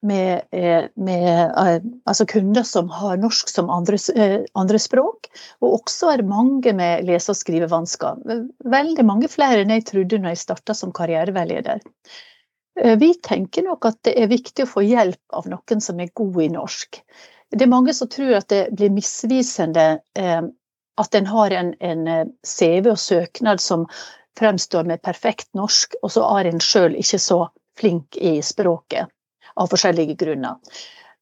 med, 0.02 0.42
eh, 0.52 0.86
med 0.96 1.28
eh, 1.46 1.82
altså 2.06 2.26
kunder 2.26 2.66
som 2.66 2.90
har 2.90 3.20
norsk 3.22 3.52
som 3.52 3.70
andre, 3.70 4.00
eh, 4.16 4.40
andre, 4.58 4.80
språk, 4.82 5.30
og 5.62 5.76
også 5.82 6.14
er 6.16 6.26
mange 6.26 6.74
med 6.74 7.06
lese- 7.06 7.36
og 7.36 7.38
skrivevansker. 7.38 8.24
Veldig 8.66 9.06
mange 9.06 9.30
flere 9.30 9.62
enn 9.62 9.76
jeg 9.78 9.86
trodde 9.92 10.22
når 10.22 10.34
jeg 10.34 10.44
starta 10.46 10.74
som 10.74 10.96
karriereveileder. 10.96 11.86
Vi 12.80 13.10
tenker 13.26 13.66
nok 13.66 13.90
at 13.90 13.98
det 14.08 14.14
er 14.16 14.30
viktig 14.32 14.64
å 14.64 14.70
få 14.72 14.82
hjelp 14.88 15.36
av 15.36 15.50
noen 15.52 15.82
som 15.84 15.98
er 16.00 16.14
god 16.16 16.38
i 16.46 16.52
norsk. 16.54 17.02
Det 17.52 17.66
er 17.66 17.72
mange 17.74 17.92
som 17.98 18.08
tror 18.08 18.38
at 18.38 18.48
det 18.54 18.70
blir 18.72 18.94
misvisende 18.94 19.88
at 20.16 21.18
en 21.18 21.28
har 21.28 21.56
en, 21.58 21.74
en 21.84 22.32
CV 22.48 22.88
og 22.94 23.02
søknad 23.02 23.60
som 23.60 23.84
fremstår 24.40 24.88
med 24.90 25.04
perfekt 25.06 25.52
norsk, 25.58 26.00
og 26.04 26.14
så 26.16 26.26
er 26.40 26.50
en 26.50 26.64
sjøl 26.64 26.96
ikke 27.00 27.20
så 27.22 27.44
flink 27.80 28.18
i 28.18 28.40
språket. 28.46 29.12
av 29.60 29.68
forskjellige 29.68 30.14
grunner. 30.16 30.56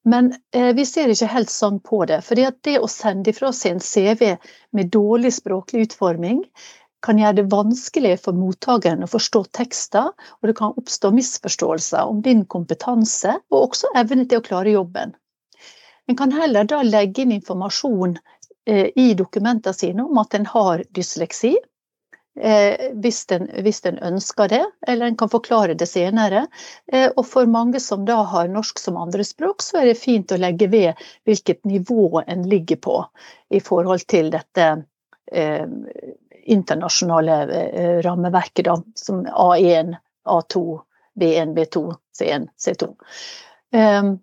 Men 0.06 0.28
eh, 0.54 0.70
vi 0.76 0.86
ser 0.86 1.10
ikke 1.10 1.30
helt 1.32 1.50
sånn 1.50 1.80
på 1.84 2.04
det. 2.06 2.20
For 2.24 2.38
det 2.38 2.76
å 2.78 2.90
sende 2.92 3.32
ifra 3.32 3.50
seg 3.56 3.76
en 3.76 3.82
CV 3.82 4.36
med 4.78 4.92
dårlig 4.94 5.34
språklig 5.40 5.88
utforming, 5.88 6.44
kan 7.06 7.20
gjøre 7.20 7.40
det 7.40 7.52
vanskelig 7.52 8.14
for 8.24 8.38
mottakeren 8.38 9.06
å 9.06 9.10
forstå 9.10 9.44
tekster, 9.58 10.10
og 10.40 10.50
det 10.50 10.56
kan 10.58 10.76
oppstå 10.80 11.12
misforståelser 11.14 12.10
om 12.10 12.22
din 12.26 12.46
kompetanse, 12.46 13.36
og 13.52 13.70
også 13.70 13.92
evne 14.00 14.26
til 14.26 14.42
å 14.42 14.46
klare 14.46 14.74
jobben. 14.74 15.14
En 16.08 16.18
kan 16.18 16.32
heller 16.32 16.68
da 16.68 16.82
legge 16.88 17.26
inn 17.26 17.36
informasjon 17.36 18.16
eh, 18.70 18.90
i 18.96 19.12
dokumentene 19.20 19.76
sine 19.76 20.08
om 20.08 20.24
at 20.24 20.38
en 20.40 20.48
har 20.54 20.86
dysleksi, 20.96 21.58
eh, 22.42 22.92
hvis, 23.04 23.24
en, 23.32 23.48
hvis 23.64 23.82
en 23.86 24.00
ønsker 24.04 24.52
det, 24.52 24.64
eller 24.88 25.08
en 25.08 25.18
kan 25.18 25.32
forklare 25.32 25.78
det 25.78 25.88
senere. 25.90 26.46
Eh, 26.92 27.10
og 27.16 27.26
for 27.28 27.50
mange 27.50 27.82
som 27.84 28.06
da 28.08 28.22
har 28.32 28.52
norsk 28.52 28.80
som 28.80 29.00
andrespråk, 29.02 29.64
så 29.66 29.82
er 29.82 29.92
det 29.92 29.98
fint 30.02 30.32
å 30.32 30.40
legge 30.42 30.70
ved 30.72 31.08
hvilket 31.28 31.66
nivå 31.66 32.22
en 32.26 32.46
ligger 32.50 32.82
på 32.84 33.00
i 33.50 33.62
forhold 33.64 34.08
til 34.12 34.32
dette 34.34 34.70
eh, 35.32 35.66
internasjonale 36.48 37.42
eh, 37.52 37.98
rammeverket, 38.06 38.66
da, 38.66 38.78
som 38.96 39.26
A1, 39.28 39.98
A2, 40.28 40.64
B1, 41.20 41.54
B2, 41.58 41.90
C1, 42.20 42.48
C2. 42.58 42.94
Um, 43.76 44.18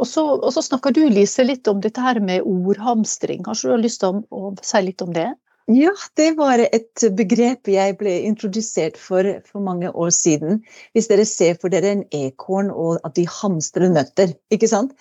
og 0.00 0.08
så, 0.08 0.24
og 0.34 0.50
så, 0.54 0.62
snakker 0.64 0.94
du 0.96 1.04
Lise, 1.10 1.44
litt 1.46 1.68
om 1.70 1.80
dette 1.82 2.02
her 2.02 2.18
med 2.24 2.46
ordhamstring. 2.48 3.44
Kanskje 3.46 3.68
du 3.68 3.74
har 3.76 3.82
lyst 3.82 4.02
til 4.02 4.16
å, 4.16 4.22
å, 4.34 4.52
si 4.64 4.80
litt 4.82 5.04
om 5.04 5.12
det? 5.14 5.28
Ja, 5.70 5.92
det 6.18 6.32
var 6.36 6.58
et 6.58 7.04
begrep 7.14 7.68
jeg 7.70 7.94
ble 8.00 8.16
introdusert 8.26 8.96
for 8.98 9.28
for 9.46 9.62
mange 9.62 9.92
år 9.94 10.10
siden. 10.10 10.64
Hvis 10.92 11.06
dere 11.10 11.26
ser 11.28 11.54
for 11.62 11.70
dere 11.70 11.92
en 11.94 12.02
ekorn 12.10 12.72
og 12.72 12.98
at 13.06 13.14
de 13.14 13.28
hamstrer 13.30 13.92
nøtter, 13.92 14.34
ikke 14.50 14.68
sant? 14.68 14.96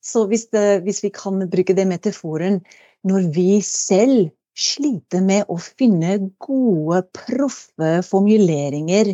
Så 0.00 0.24
hvis, 0.30 0.46
det, 0.54 0.82
hvis 0.86 1.02
vi 1.04 1.10
kan 1.12 1.44
bruke 1.50 1.74
det 1.76 1.86
metaforen 1.86 2.62
når 3.04 3.28
vi 3.34 3.60
selv 3.60 4.30
sliter 4.56 5.20
med 5.20 5.50
å 5.52 5.58
finne 5.60 6.16
gode, 6.40 7.02
proffe 7.12 8.00
formuleringer 8.06 9.12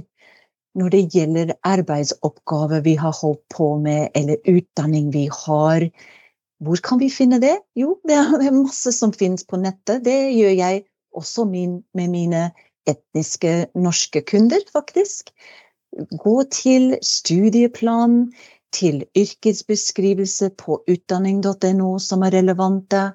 når 0.79 0.95
det 0.95 1.03
gjelder 1.13 1.55
arbeidsoppgaver 1.67 2.85
vi 2.87 2.95
har 3.01 3.13
holdt 3.19 3.43
på 3.53 3.75
med, 3.83 4.09
eller 4.15 4.39
utdanning 4.49 5.11
vi 5.13 5.27
har. 5.33 5.89
Hvor 6.63 6.81
kan 6.85 7.01
vi 7.03 7.11
finne 7.13 7.41
det? 7.43 7.59
Jo, 7.77 7.99
det 8.09 8.17
er 8.17 8.55
masse 8.55 8.95
som 8.95 9.13
finnes 9.13 9.45
på 9.45 9.59
nettet. 9.61 10.05
Det 10.07 10.17
gjør 10.33 10.55
jeg 10.57 10.85
også 11.15 11.45
med 11.49 12.09
mine 12.09 12.51
etniske 12.89 13.67
norske 13.75 14.23
kunder, 14.27 14.63
faktisk. 14.73 15.31
Gå 16.19 16.43
til 16.51 16.97
studieplanen, 17.05 18.33
til 18.73 19.03
yrkesbeskrivelse 19.19 20.49
på 20.57 20.79
utdanning.no 20.89 21.99
som 22.01 22.23
er 22.25 22.33
relevante 22.39 23.11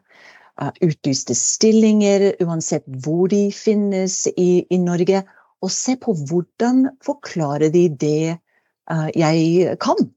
utlyste 0.86 1.36
stillinger, 1.38 2.32
uansett 2.44 2.86
hvor 3.04 3.28
de 3.32 3.48
finnes 3.54 4.26
i, 4.36 4.66
i, 4.70 4.78
Norge. 4.78 5.24
Og 5.62 5.74
se 5.74 5.98
på 5.98 6.14
hvordan 6.30 6.86
forklarer 7.06 7.72
de 7.74 7.88
det 7.90 8.38
uh, 8.92 9.10
jeg 9.18 9.78
kan. 9.82 10.10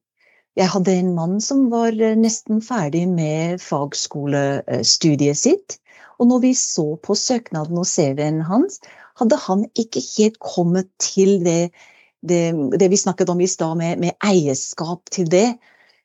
Jeg 0.59 0.69
hadde 0.69 0.93
en 0.93 1.15
mann 1.17 1.39
som 1.41 1.69
var 1.73 1.95
eh, 1.95 2.17
nesten 2.19 2.59
ferdig 2.61 3.07
med 3.09 3.61
fagskolestudiet 3.63 5.39
sitt. 5.39 5.79
Og 6.21 6.29
når 6.29 6.43
vi 6.45 6.53
så 6.59 6.87
på 7.01 7.17
søknaden 7.17 7.79
og 7.81 7.89
CV-en 7.89 8.43
hans, 8.45 8.81
hadde 9.21 9.39
han 9.47 9.65
ikke 9.79 10.03
helt 10.17 10.39
kommet 10.41 10.91
til 11.01 11.39
det, 11.45 11.73
det, 12.21 12.43
det 12.81 12.91
vi 12.93 13.01
snakket 13.01 13.33
om 13.33 13.41
i 13.41 13.49
stad, 13.49 13.77
med, 13.81 14.01
med 14.03 14.17
eierskap 14.25 15.09
til 15.13 15.31
det. 15.33 15.49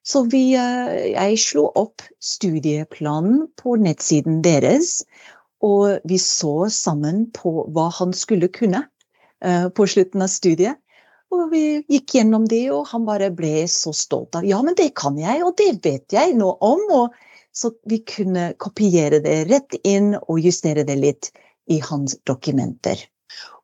Så 0.06 0.24
vi, 0.30 0.54
eh, 0.54 1.12
jeg 1.16 1.40
slo 1.42 1.66
opp 1.76 2.04
studieplanen 2.22 3.48
på 3.58 3.76
nettsiden 3.82 4.44
deres, 4.46 5.00
og 5.66 6.06
vi 6.06 6.20
så 6.22 6.70
sammen 6.70 7.26
på 7.34 7.66
hva 7.74 7.90
han 7.98 8.14
skulle 8.14 8.52
kunne 8.54 8.84
eh, 9.42 9.68
på 9.74 9.88
slutten 9.90 10.22
av 10.22 10.30
studiet. 10.30 10.78
Og 11.34 11.50
vi 11.52 11.64
gikk 11.90 12.20
gjennom 12.20 12.46
det, 12.48 12.68
og 12.72 12.86
han 12.92 13.08
bare 13.08 13.32
ble 13.34 13.66
så 13.72 13.92
stolt 13.98 14.38
av 14.38 14.46
Ja, 14.48 14.62
men 14.64 14.78
det 14.78 14.92
kan 15.00 15.18
jeg, 15.20 15.42
og 15.44 15.56
det 15.58 15.72
vet 15.84 16.14
jeg 16.14 16.36
noe 16.38 16.54
om. 16.64 16.84
Og 16.94 17.18
så 17.56 17.72
vi 17.90 18.02
kunne 18.04 18.52
kopiere 18.62 19.22
det 19.24 19.46
rett 19.50 19.78
inn 19.88 20.14
og 20.20 20.40
justere 20.44 20.84
det 20.88 20.98
litt 21.00 21.32
i 21.72 21.80
hans 21.82 22.18
dokumenter. 22.28 23.00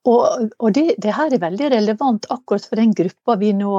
Og, 0.09 0.47
og 0.57 0.71
det, 0.73 0.95
det, 1.03 1.11
her 1.13 1.29
er 1.29 1.43
veldig 1.43 1.67
relevant 1.75 2.25
akkurat 2.33 2.65
for 2.65 2.79
den 2.81 2.95
gruppa 2.97 3.35
vi 3.37 3.51
nå 3.53 3.75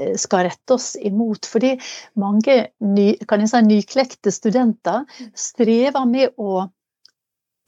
Eh, 0.00 0.14
skal 0.16 0.46
rette 0.46 0.74
oss 0.74 0.96
imot. 0.96 1.46
Fordi 1.46 1.74
mange 2.20 2.54
ny, 2.80 3.12
si, 3.20 3.62
nyklekte 3.66 4.32
studenter 4.32 5.04
strever 5.36 6.06
med 6.08 6.32
å 6.40 6.64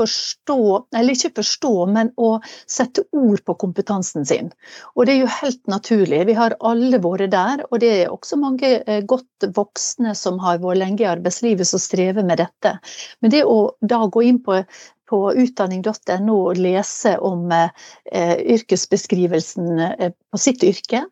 forstå, 0.01 0.87
eller 0.97 1.15
ikke 1.15 1.33
forstå, 1.39 1.73
men 1.95 2.11
å 2.21 2.31
sette 2.71 3.05
ord 3.15 3.43
på 3.47 3.57
kompetansen 3.63 4.27
sin. 4.27 4.51
Og 4.95 5.07
det 5.07 5.15
er 5.15 5.21
jo 5.23 5.35
helt 5.41 5.63
naturlig. 5.71 6.25
Vi 6.31 6.37
har 6.39 6.57
alle 6.61 7.01
vært 7.03 7.31
der, 7.35 7.65
og 7.71 7.83
det 7.85 7.93
er 8.01 8.15
også 8.15 8.39
mange 8.41 8.73
eh, 8.81 9.05
godt 9.07 9.49
voksne 9.55 10.17
som 10.19 10.41
har 10.43 10.63
vært 10.65 10.83
lenge 10.83 11.05
i 11.05 11.11
arbeidslivet 11.11 11.69
som 11.69 11.83
strever 11.83 12.27
med 12.27 12.43
dette. 12.43 12.77
Men 13.23 13.35
det 13.35 13.45
å 13.47 13.75
da 13.81 14.05
gå 14.07 14.27
inn 14.27 14.43
på 14.45 14.63
på 15.11 15.21
utdanning.no 15.37 16.37
og 16.49 16.61
lese 16.65 17.11
om 17.21 17.51
eh, 17.53 18.39
yrkesbeskrivelsen 18.57 19.83
eh, 19.85 20.13
på 20.17 20.41
sitt 20.41 20.65
yrke, 20.65 21.05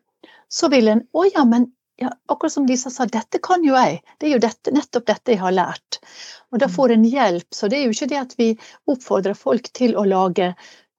så 0.49 0.69
vil 0.73 0.89
en 0.89 1.03
Å 1.13 1.25
ja, 1.29 1.45
men 1.45 1.69
ja, 1.95 2.11
akkurat 2.27 2.53
som 2.53 2.65
Lisa 2.65 2.89
sa, 2.89 3.05
dette 3.05 3.39
kan 3.43 3.63
jo 3.65 3.75
jeg. 3.77 3.99
Det 4.19 4.27
er 4.27 4.35
jo 4.35 4.43
dette, 4.43 4.71
nettopp 4.73 5.05
dette 5.09 5.35
jeg 5.35 5.41
har 5.41 5.53
lært. 5.53 5.99
Og 6.53 6.61
da 6.61 6.69
mm. 6.69 6.73
får 6.75 6.93
en 6.95 7.03
hjelp. 7.05 7.49
Så 7.53 7.69
det 7.69 7.79
er 7.79 7.85
jo 7.85 7.95
ikke 7.95 8.09
det 8.11 8.21
at 8.21 8.33
vi 8.39 8.47
oppfordrer 8.89 9.37
folk 9.37 9.69
til 9.77 9.93
å 9.97 10.05
lage 10.09 10.53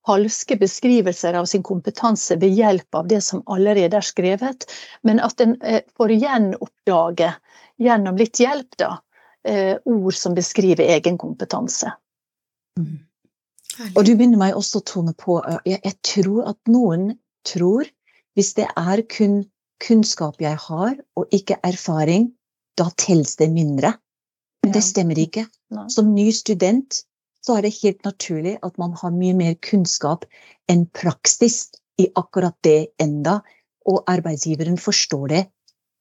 falske 0.06 0.56
beskrivelser 0.60 1.34
av 1.34 1.48
sin 1.48 1.62
kompetanse 1.64 2.36
ved 2.36 2.52
hjelp 2.52 2.94
av 2.94 3.08
det 3.08 3.22
som 3.24 3.42
allerede 3.46 3.96
er 3.96 4.04
skrevet, 4.04 4.66
men 5.02 5.20
at 5.24 5.40
en 5.40 5.56
eh, 5.62 5.80
får 5.96 6.12
gjenoppdage, 6.12 7.30
gjennom 7.80 8.20
litt 8.20 8.40
hjelp, 8.40 8.76
da, 8.78 8.90
eh, 9.48 9.78
ord 9.88 10.14
som 10.14 10.36
beskriver 10.36 10.84
egen 10.98 11.16
kompetanse. 11.18 11.94
Mm. 12.78 13.00
Og 13.94 14.04
du 14.04 14.12
minner 14.14 14.38
meg 14.38 14.58
også, 14.60 14.84
Tone, 14.84 15.16
på 15.16 15.40
eh, 15.40 15.58
jeg, 15.72 15.80
jeg 15.88 15.96
tror 16.04 16.52
at 16.52 16.60
noen 16.68 17.14
tror 17.48 17.88
hvis 18.36 18.52
det 18.58 18.68
er 18.76 19.02
kun 19.08 19.40
kunnskap 19.82 20.40
jeg 20.42 20.58
har, 20.68 20.94
og 21.16 21.34
ikke 21.34 21.58
erfaring, 21.66 22.30
da 22.78 22.88
telles 22.98 23.36
det 23.40 23.50
mindre. 23.52 23.94
Men 24.64 24.72
det 24.74 24.82
stemmer 24.84 25.18
ikke. 25.20 25.46
Som 25.92 26.14
ny 26.14 26.30
student 26.32 27.02
så 27.44 27.58
er 27.58 27.66
det 27.66 27.76
helt 27.82 28.04
naturlig 28.06 28.56
at 28.64 28.78
man 28.80 28.94
har 28.96 29.12
mye 29.12 29.34
mer 29.36 29.56
kunnskap 29.60 30.24
enn 30.70 30.86
praksis 30.96 31.66
i 32.00 32.08
akkurat 32.16 32.56
det 32.64 32.94
enda, 33.02 33.40
og 33.84 34.08
arbeidsgiveren 34.08 34.78
forstår 34.80 35.26
det. 35.28 35.42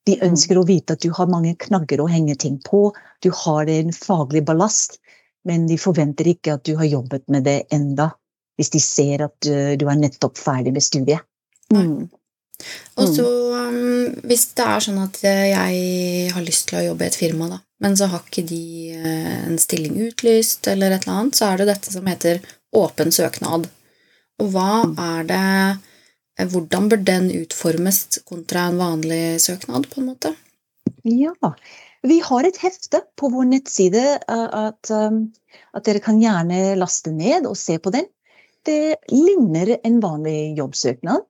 De 0.08 0.16
mm. 0.16 0.24
ønsker 0.30 0.60
å 0.60 0.66
vite 0.68 0.96
at 0.96 1.04
du 1.04 1.12
har 1.16 1.32
mange 1.32 1.54
knagger 1.60 2.04
å 2.04 2.08
henge 2.12 2.38
ting 2.40 2.62
på, 2.64 2.88
du 3.20 3.30
har 3.44 3.70
en 3.72 3.92
faglig 3.96 4.46
ballast, 4.48 5.02
men 5.44 5.68
de 5.68 5.78
forventer 5.80 6.32
ikke 6.32 6.56
at 6.56 6.64
du 6.68 6.78
har 6.80 6.88
jobbet 6.88 7.28
med 7.32 7.44
det 7.48 7.60
enda, 7.76 8.14
hvis 8.56 8.72
de 8.72 8.80
ser 8.84 9.26
at 9.28 9.50
eh, 9.50 9.76
du 9.80 9.88
er 9.90 10.00
nettopp 10.00 10.40
ferdig 10.40 10.72
med 10.76 10.86
studiet. 10.86 11.28
Mm. 11.74 12.08
Og 13.02 13.10
så 13.10 13.26
um, 13.26 14.14
hvis 14.30 14.46
det 14.58 14.66
er 14.66 14.84
sånn 14.86 15.00
at 15.02 15.20
jeg 15.26 16.34
har 16.34 16.46
lyst 16.46 16.68
til 16.70 16.80
å 16.80 16.86
jobbe 16.90 17.08
i 17.08 17.12
et 17.12 17.18
firma, 17.18 17.50
da, 17.52 17.60
men 17.84 17.98
så 18.00 18.10
har 18.12 18.24
ikke 18.24 18.46
de 18.48 18.64
uh, 19.00 19.48
en 19.50 19.58
stilling 19.62 19.98
utlyst, 20.08 20.70
eller 20.72 20.94
et 20.94 21.08
eller 21.08 21.24
annet, 21.24 21.40
så 21.40 21.50
er 21.50 21.62
det 21.62 21.72
dette 21.72 21.94
som 21.96 22.08
heter 22.10 22.44
åpen 22.78 23.14
søknad. 23.14 23.68
Og 24.42 24.54
hva 24.54 24.84
er 24.84 25.28
det 25.30 25.42
eh, 25.42 26.48
Hvordan 26.50 26.88
bør 26.90 27.02
den 27.06 27.28
utformes 27.44 28.00
kontra 28.26 28.68
en 28.70 28.80
vanlig 28.82 29.40
søknad, 29.44 29.86
på 29.92 30.02
en 30.02 30.08
måte? 30.10 30.34
Ja, 31.06 31.52
vi 32.02 32.18
har 32.26 32.48
et 32.48 32.58
hefte 32.64 33.04
på 33.20 33.30
vår 33.34 33.46
nettside 33.52 34.02
at, 34.28 34.90
um, 34.90 35.28
at 35.78 35.86
dere 35.86 36.02
kan 36.04 36.18
gjerne 36.22 36.74
laste 36.80 37.14
ned 37.14 37.46
og 37.50 37.60
se 37.60 37.78
på 37.78 37.94
den. 37.94 38.10
Det 38.66 38.96
ligner 39.12 39.76
en 39.84 40.02
vanlig 40.04 40.56
jobbsøknad 40.58 41.28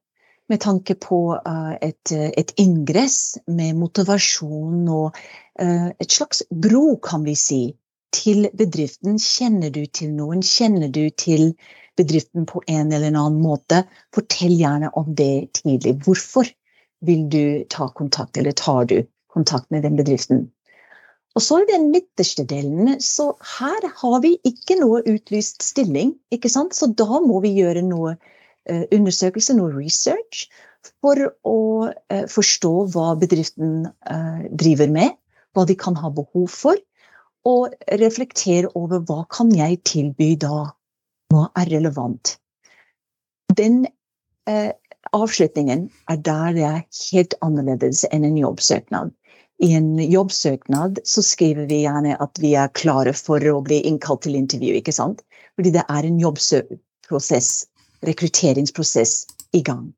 med 0.51 0.59
tanke 0.61 0.95
på 0.99 1.19
uh, 1.35 1.73
et, 1.81 2.11
et, 2.11 2.51
ingress 2.59 3.37
med 3.47 3.77
motivasjon 3.79 4.89
og 4.91 5.15
uh, 5.61 5.89
et 5.91 6.11
slags 6.11 6.43
bro, 6.51 6.97
kan 7.03 7.23
vi 7.27 7.35
si, 7.39 7.61
til 8.13 8.49
bedriften. 8.53 9.17
Kjenner 9.21 9.73
du 9.73 9.85
til 9.85 10.11
noen? 10.17 10.43
Kjenner 10.45 10.91
du 10.93 11.07
til 11.09 11.53
bedriften 11.97 12.47
på 12.49 12.61
en 12.67 12.91
eller 12.91 13.13
annen 13.13 13.39
måte? 13.41 13.83
Fortell 14.15 14.55
gjerne 14.59 14.91
om 14.99 15.13
det 15.15 15.53
tidlig. 15.61 15.97
Hvorfor 16.05 16.49
vil 17.03 17.27
du 17.29 17.63
ta 17.69 17.89
kontakt, 17.95 18.37
eller 18.37 18.55
tar 18.55 18.85
du 18.91 18.99
kontakt 19.33 19.71
med 19.71 19.83
den 19.87 19.97
bedriften? 19.99 20.47
Og 21.33 21.41
så 21.41 21.63
i 21.63 21.69
den 21.69 21.87
midterste 21.89 22.45
delen, 22.45 22.99
så 23.01 23.31
her 23.57 23.87
har 23.97 24.19
vi 24.21 24.35
ikke 24.45 24.77
noe 24.77 25.01
utlyst 25.09 25.65
stilling, 25.65 26.13
ikke 26.33 26.51
sant? 26.51 26.77
Så 26.77 26.91
da 26.93 27.23
må 27.23 27.41
vi 27.41 27.55
gjøre 27.57 27.81
noe 27.87 28.13
Eh, 28.65 28.85
undersøkelse, 28.95 29.55
noe 29.57 29.73
research. 29.75 30.47
for 30.99 31.15
å 31.47 31.87
eh, 32.11 32.25
forstå 32.27 32.69
hva 32.91 33.13
bedriften 33.15 33.85
eh, 33.87 34.41
driver 34.51 34.89
med, 34.91 35.13
hva 35.55 35.63
de 35.63 35.77
kan 35.79 35.95
ha 35.95 36.09
behov 36.11 36.49
for, 36.51 36.75
og 37.47 37.71
reflektere 38.01 38.67
over 38.75 38.99
hva 39.07 39.21
kan 39.31 39.51
jeg 39.55 39.79
tilby 39.87 40.33
da, 40.39 40.73
hva 41.31 41.45
er 41.59 41.71
relevant. 41.71 42.33
Den 43.55 43.85
avslutningen 45.15 45.85
er 46.11 46.19
der 46.19 46.55
det 46.57 46.67
er 46.67 46.83
helt 47.13 47.35
annerledes 47.47 48.03
enn 48.11 48.27
en 48.27 48.39
jobbsøknad. 48.39 49.15
I 49.63 49.71
en 49.79 49.91
jobbsøknad 49.99 50.99
så 51.07 51.23
skriver 51.23 51.69
vi 51.71 51.85
gjerne 51.85 52.17
at 52.19 52.43
vi 52.43 52.55
er 52.59 52.75
klare 52.75 53.15
for 53.15 53.39
å 53.39 53.61
bli 53.63 53.79
innkalt 53.87 54.25
til 54.27 54.35
intervju, 54.35 54.75
ikke 54.79 54.95
sant? 54.95 55.23
Fordi 55.55 55.71
det 55.75 55.87
er 55.87 56.07
en 56.07 56.19
jobbprosess, 56.19 57.53
rekrutteringsprosess, 58.07 59.23
i 59.53 59.61
gang. 59.61 59.93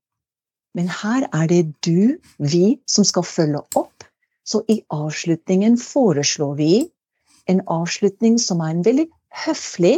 Men 0.75 0.89
her 0.91 1.27
er 1.31 1.47
det 1.47 1.61
du, 1.87 2.17
vi, 2.37 2.77
som 2.87 3.07
skal 3.07 3.23
følge 3.23 3.61
opp. 3.79 4.03
Så 4.45 4.61
i 4.69 4.81
avslutningen 4.93 5.77
foreslår 5.81 6.57
vi 6.59 6.73
en 7.49 7.61
avslutning 7.71 8.37
som 8.41 8.61
er 8.61 8.73
en 8.73 8.83
veldig 8.85 9.05
høflig, 9.45 9.95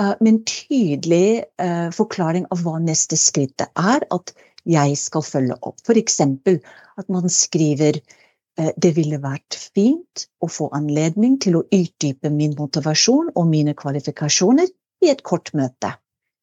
uh, 0.00 0.14
men 0.24 0.40
tydelig 0.48 1.44
uh, 1.60 1.90
forklaring 1.94 2.48
av 2.54 2.64
hva 2.64 2.78
neste 2.82 3.18
skritt 3.20 3.62
er. 3.68 4.06
At 4.14 4.34
jeg 4.68 4.96
skal 5.00 5.24
følge 5.24 5.58
opp. 5.60 5.78
F.eks. 5.84 6.20
at 6.24 7.12
man 7.12 7.28
skriver 7.32 8.00
uh, 8.00 8.72
det 8.80 8.94
ville 8.96 9.20
vært 9.22 9.60
fint 9.76 10.26
å 10.40 10.50
få 10.50 10.72
anledning 10.76 11.38
til 11.44 11.60
å 11.60 11.66
utdype 11.68 12.32
min 12.34 12.56
motivasjon 12.58 13.34
og 13.36 13.48
mine 13.52 13.76
kvalifikasjoner 13.78 14.72
i 15.04 15.12
et 15.12 15.22
kort 15.22 15.52
møte. 15.54 15.92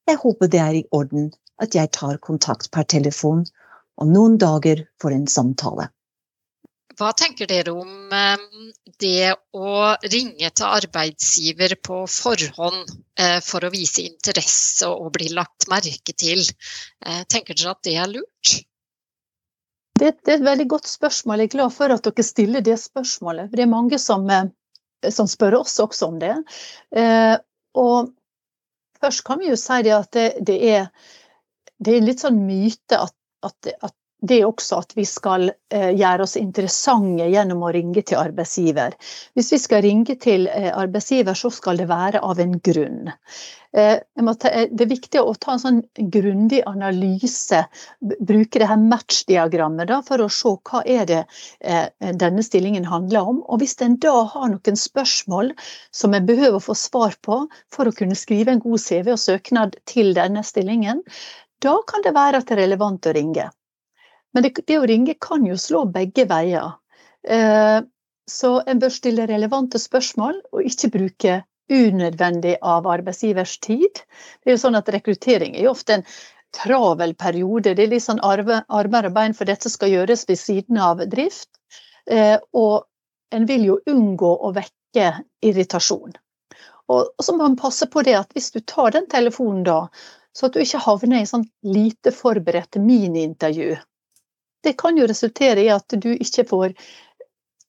Jeg 0.06 0.22
håper 0.22 0.52
det 0.52 0.62
er 0.62 0.80
i 0.80 0.86
orden 0.94 1.32
at 1.62 1.76
jeg 1.76 1.92
tar 1.96 2.20
kontakt 2.24 2.72
per 2.74 2.86
telefon 2.92 3.46
om 4.02 4.12
noen 4.12 4.38
dager 4.42 4.84
for 5.02 5.16
en 5.16 5.28
samtale. 5.32 5.90
Hva 6.96 7.10
tenker 7.18 7.48
dere 7.50 7.74
om 7.76 8.14
eh, 8.16 8.44
det 9.04 9.34
å 9.56 9.72
ringe 10.08 10.50
til 10.56 10.68
arbeidsgiver 10.68 11.76
på 11.84 12.04
forhånd 12.08 12.94
eh, 13.20 13.42
for 13.44 13.68
å 13.68 13.72
vise 13.74 14.06
interesse 14.06 14.88
og 14.88 15.12
bli 15.18 15.28
lagt 15.36 15.68
merke 15.72 16.16
til? 16.16 16.46
Eh, 17.04 17.24
tenker 17.28 17.58
dere 17.58 17.74
at 17.76 17.84
det 17.88 17.98
er 18.00 18.12
lurt? 18.14 18.54
Det, 20.00 20.12
er 20.28 20.38
et 20.38 20.48
veldig 20.48 20.68
godt 20.72 20.88
spørsmål. 20.92 21.44
Jeg 21.44 21.52
er 21.52 21.56
glad 21.58 21.76
for 21.76 21.92
at 21.92 22.08
dere 22.08 22.28
stiller 22.28 22.64
det 22.64 22.78
spørsmålet. 22.80 23.50
For 23.50 23.60
det 23.60 23.66
er 23.66 23.72
mange 23.72 24.00
som, 24.00 24.28
som 25.18 25.28
spør 25.32 25.62
oss 25.62 25.78
også 25.84 26.10
om 26.12 26.18
det. 26.20 26.34
Og 27.80 28.12
først 29.02 29.24
kan 29.28 29.42
vi 29.42 29.52
jo 29.52 29.60
si 29.60 29.82
det 29.86 29.94
at 29.96 30.12
det, 30.16 30.28
det 30.48 30.58
er 30.78 30.90
det 31.78 31.94
er 31.94 32.00
en 32.00 32.08
litt 32.08 32.24
sånn 32.24 32.38
myte 32.48 33.00
at, 33.04 33.16
at, 33.46 33.72
at 33.84 33.96
det 34.28 34.40
er 34.40 34.48
også 34.48 34.80
at 34.84 34.96
vi 34.98 35.06
skal 35.08 35.50
eh, 35.74 35.92
gjøre 35.98 36.26
oss 36.26 36.36
interessante 36.40 37.28
gjennom 37.32 37.66
å 37.66 37.74
ringe 37.76 38.02
til 38.06 38.20
arbeidsgiver. 38.22 38.96
Hvis 39.38 39.52
vi 39.54 39.60
skal 39.62 39.84
ringe 39.86 40.16
til 40.22 40.48
eh, 40.52 40.72
arbeidsgiver, 40.74 41.38
så 41.38 41.52
skal 41.54 41.82
det 41.82 41.90
være 41.92 42.22
av 42.26 42.42
en 42.42 42.56
grunn. 42.66 43.12
Eh, 43.76 44.00
det 44.00 44.86
er 44.86 44.92
viktig 44.92 45.22
å 45.22 45.36
ta 45.36 45.56
en 45.56 45.62
sånn 45.62 45.82
grundig 46.14 46.62
analyse, 46.70 47.60
bruke 48.00 48.62
det 48.62 48.70
her 48.72 48.80
match-diagrammet 48.82 49.92
for 50.08 50.24
å 50.24 50.30
se 50.32 50.56
hva 50.70 50.82
er 50.88 51.10
det 51.10 51.24
denne 52.22 52.44
stillingen 52.46 52.88
handler 52.88 53.34
om. 53.34 53.42
Og 53.52 53.60
hvis 53.62 53.76
en 53.84 54.00
da 54.02 54.16
har 54.32 54.48
noen 54.54 54.80
spørsmål 54.80 55.52
som 55.92 56.16
en 56.16 56.30
behøver 56.30 56.62
å 56.62 56.68
få 56.70 56.78
svar 56.80 57.20
på 57.26 57.44
for 57.74 57.90
å 57.90 57.96
kunne 57.96 58.16
skrive 58.18 58.56
en 58.56 58.64
god 58.64 58.80
CV 58.80 59.12
og 59.18 59.22
søknad 59.22 59.76
til 59.92 60.16
denne 60.16 60.46
stillingen, 60.48 61.04
da 61.66 61.76
kan 61.88 62.04
det 62.06 62.16
være 62.16 62.40
at 62.40 62.48
det 62.48 62.56
er 62.56 62.64
relevant 62.64 63.08
å 63.10 63.14
ringe. 63.16 63.52
Men 64.36 64.46
det, 64.46 64.54
det 64.68 64.80
å 64.82 64.88
ringe 64.90 65.16
kan 65.22 65.46
jo 65.48 65.58
slå 65.60 65.86
begge 65.96 66.28
veier. 66.30 66.76
Eh, 67.24 67.82
så 68.28 68.52
en 68.68 68.82
bør 68.82 68.94
stille 68.94 69.28
relevante 69.30 69.80
spørsmål, 69.80 70.42
og 70.52 70.68
ikke 70.68 70.92
bruke 70.94 71.42
unødvendig 71.72 72.58
av 72.62 72.88
arbeidsgivers 72.90 73.58
tid. 73.64 74.02
Det 74.44 74.52
er 74.52 74.58
jo 74.58 74.64
sånn 74.66 74.78
at 74.78 74.90
Rekruttering 74.94 75.56
er 75.56 75.66
jo 75.66 75.74
ofte 75.74 76.00
en 76.00 76.06
travel 76.56 77.16
periode. 77.18 77.74
Det 77.74 77.86
er 77.86 77.94
litt 77.94 78.06
sånn 78.06 78.22
arbeid 78.24 79.10
og 79.10 79.16
bein, 79.16 79.34
for 79.38 79.50
dette 79.50 79.72
skal 79.72 79.94
gjøres 79.94 80.26
ved 80.30 80.42
siden 80.42 80.82
av 80.82 81.02
drift. 81.12 81.50
Eh, 82.10 82.38
og 82.54 82.86
en 83.34 83.48
vil 83.50 83.66
jo 83.72 83.80
unngå 83.90 84.36
å 84.46 84.54
vekke 84.56 85.10
irritasjon. 85.46 86.14
Og, 86.94 87.10
så 87.24 87.34
må 87.34 87.48
man 87.48 87.58
passe 87.58 87.88
på 87.90 88.04
det 88.06 88.14
at 88.20 88.36
hvis 88.36 88.52
du 88.54 88.62
tar 88.62 88.94
den 88.94 89.10
telefonen 89.10 89.64
da, 89.66 89.80
så 90.36 90.48
at 90.48 90.56
du 90.56 90.62
ikke 90.62 90.84
havner 90.86 91.24
i 91.24 91.30
sånn 91.30 91.48
lite 91.66 92.14
forberedt 92.14 92.78
miniintervju. 92.82 93.74
Det 94.66 94.76
kan 94.82 94.98
jo 94.98 95.08
resultere 95.10 95.62
i 95.64 95.72
at 95.74 95.98
du 96.02 96.12
ikke 96.16 96.48
får 96.50 96.74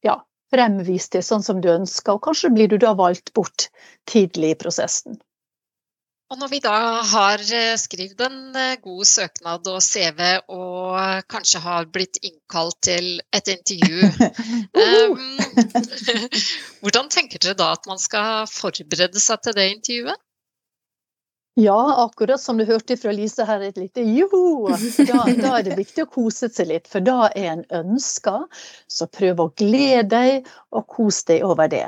ja, 0.07 0.17
fremvist 0.53 1.17
det 1.17 1.25
sånn 1.27 1.45
som 1.45 1.61
du 1.61 1.71
ønsker, 1.75 2.17
og 2.17 2.25
kanskje 2.25 2.53
blir 2.55 2.73
du 2.73 2.79
da 2.83 2.95
valgt 2.97 3.35
bort 3.37 3.69
tidlig 4.09 4.55
i 4.55 4.61
prosessen. 4.65 5.21
Og 6.27 6.41
når 6.41 6.51
vi 6.51 6.59
da 6.59 6.79
har 7.07 7.43
eh, 7.55 7.77
skrevet 7.79 8.23
en 8.27 8.57
eh, 8.59 8.79
god 8.83 9.07
søknad 9.07 9.69
og 9.71 9.79
CV 9.85 10.23
og 10.51 11.23
kanskje 11.31 11.61
har 11.63 11.87
blitt 11.95 12.19
innkalt 12.19 12.81
til 12.83 13.21
et 13.37 13.47
intervju, 13.53 14.09
um, 14.75 15.23
hvordan 16.83 17.13
tenker 17.15 17.39
dere 17.39 17.55
da 17.61 17.71
at 17.77 17.87
man 17.87 18.03
skal 18.03 18.51
forberede 18.51 19.23
seg 19.23 19.45
til 19.45 19.55
det 19.55 19.69
intervjuet? 19.77 20.26
Ja, 21.59 22.05
akkurat 22.05 22.41
som 22.41 22.59
du 22.59 22.67
hørte 22.69 22.99
fra 23.01 23.13
Lise 23.17 23.45
her, 23.49 23.63
et 23.65 23.79
lite 23.81 24.03
joho! 24.05 24.69
Da, 24.69 25.23
da, 25.25 25.53
er 25.57 25.63
det 25.65 25.79
viktig 25.79 26.05
å 26.05 26.11
kose 26.13 26.51
seg 26.53 26.69
litt, 26.69 26.91
for 26.93 27.01
da 27.01 27.31
er 27.31 27.47
en 27.55 27.63
ønska. 27.79 28.43
Så 28.93 29.09
prøv 29.09 29.41
å 29.41 29.47
glede 29.57 30.05
deg, 30.13 30.51
og 30.77 30.85
kos 30.93 31.23
deg 31.31 31.47
over 31.49 31.71
det. 31.73 31.87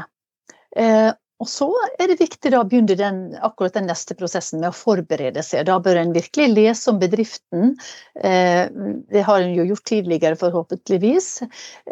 Eh, 0.72 1.11
og 1.38 1.46
så 1.46 1.68
er 2.03 2.11
det 2.11 2.18
viktig 2.18 2.51
da 2.51 2.64
å 2.64 2.66
begynne 2.66 2.96
den, 2.98 3.18
akkurat 3.46 3.77
den 3.77 3.87
neste 3.87 4.16
prosessen 4.18 4.59
med 4.59 4.72
å 4.72 4.74
forberede 4.74 5.42
seg. 5.46 5.68
Da 5.68 5.77
bør 5.83 6.01
en 6.01 6.14
virkelig 6.16 6.48
lese 6.51 6.90
om 6.90 6.98
bedriften. 6.98 7.77
Eh, 8.18 8.64
det 9.12 9.22
har 9.27 9.44
en 9.44 9.55
jo 9.55 9.66
gjort 9.68 9.85
tidligere, 9.87 10.38
forhåpentligvis. 10.40 11.29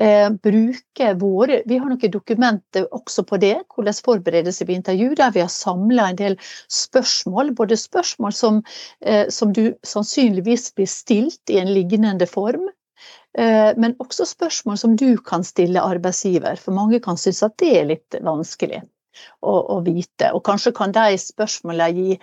Eh, 0.03 0.27
bruke 0.43 1.13
våre 1.21 1.61
Vi 1.67 1.79
har 1.79 1.93
noen 1.93 2.13
dokumenter 2.17 2.89
også 2.91 3.23
på 3.29 3.39
det, 3.43 3.55
hvordan 3.71 4.01
forberede 4.09 4.55
seg 4.55 4.67
ved 4.67 4.81
intervju, 4.81 5.13
der 5.15 5.31
vi 5.37 5.45
har 5.45 5.53
samla 5.53 6.09
en 6.11 6.19
del 6.19 6.37
spørsmål. 6.67 7.55
Både 7.55 7.79
spørsmål 7.79 8.35
som, 8.35 8.61
eh, 9.01 9.29
som 9.31 9.55
du 9.55 9.77
sannsynligvis 9.87 10.73
blir 10.75 10.91
stilt 10.91 11.55
i 11.55 11.61
en 11.63 11.71
lignende 11.71 12.27
form, 12.27 12.67
men 13.37 13.93
også 14.01 14.25
spørsmål 14.25 14.79
som 14.81 14.95
du 14.97 15.19
kan 15.21 15.43
stille 15.45 15.77
arbeidsgiver, 15.77 16.57
for 16.57 16.73
mange 16.73 17.03
kan 17.05 17.19
synes 17.21 17.43
at 17.45 17.59
det 17.61 17.73
er 17.77 17.91
litt 17.91 18.17
vanskelig 18.25 18.81
å, 19.41 19.55
å 19.77 19.81
vite. 19.87 20.33
Og 20.33 20.45
kanskje 20.47 20.75
kan 20.77 20.95
de 20.95 21.17
spørsmålene 21.21 21.89
gi, 21.97 22.19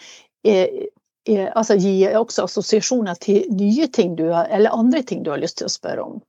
eh, 0.47 0.85
eh, 1.29 1.49
altså 1.51 1.77
gi 1.79 1.95
også 2.19 2.47
assosiasjoner 2.47 3.19
til 3.23 3.47
nye 3.53 3.89
ting 3.93 4.17
du 4.19 4.29
har, 4.31 4.49
eller 4.49 4.75
andre 4.75 5.03
ting 5.03 5.23
du 5.23 5.31
har 5.33 5.41
lyst 5.41 5.61
til 5.61 5.69
å 5.69 5.75
spørre 5.75 6.07
om. 6.07 6.19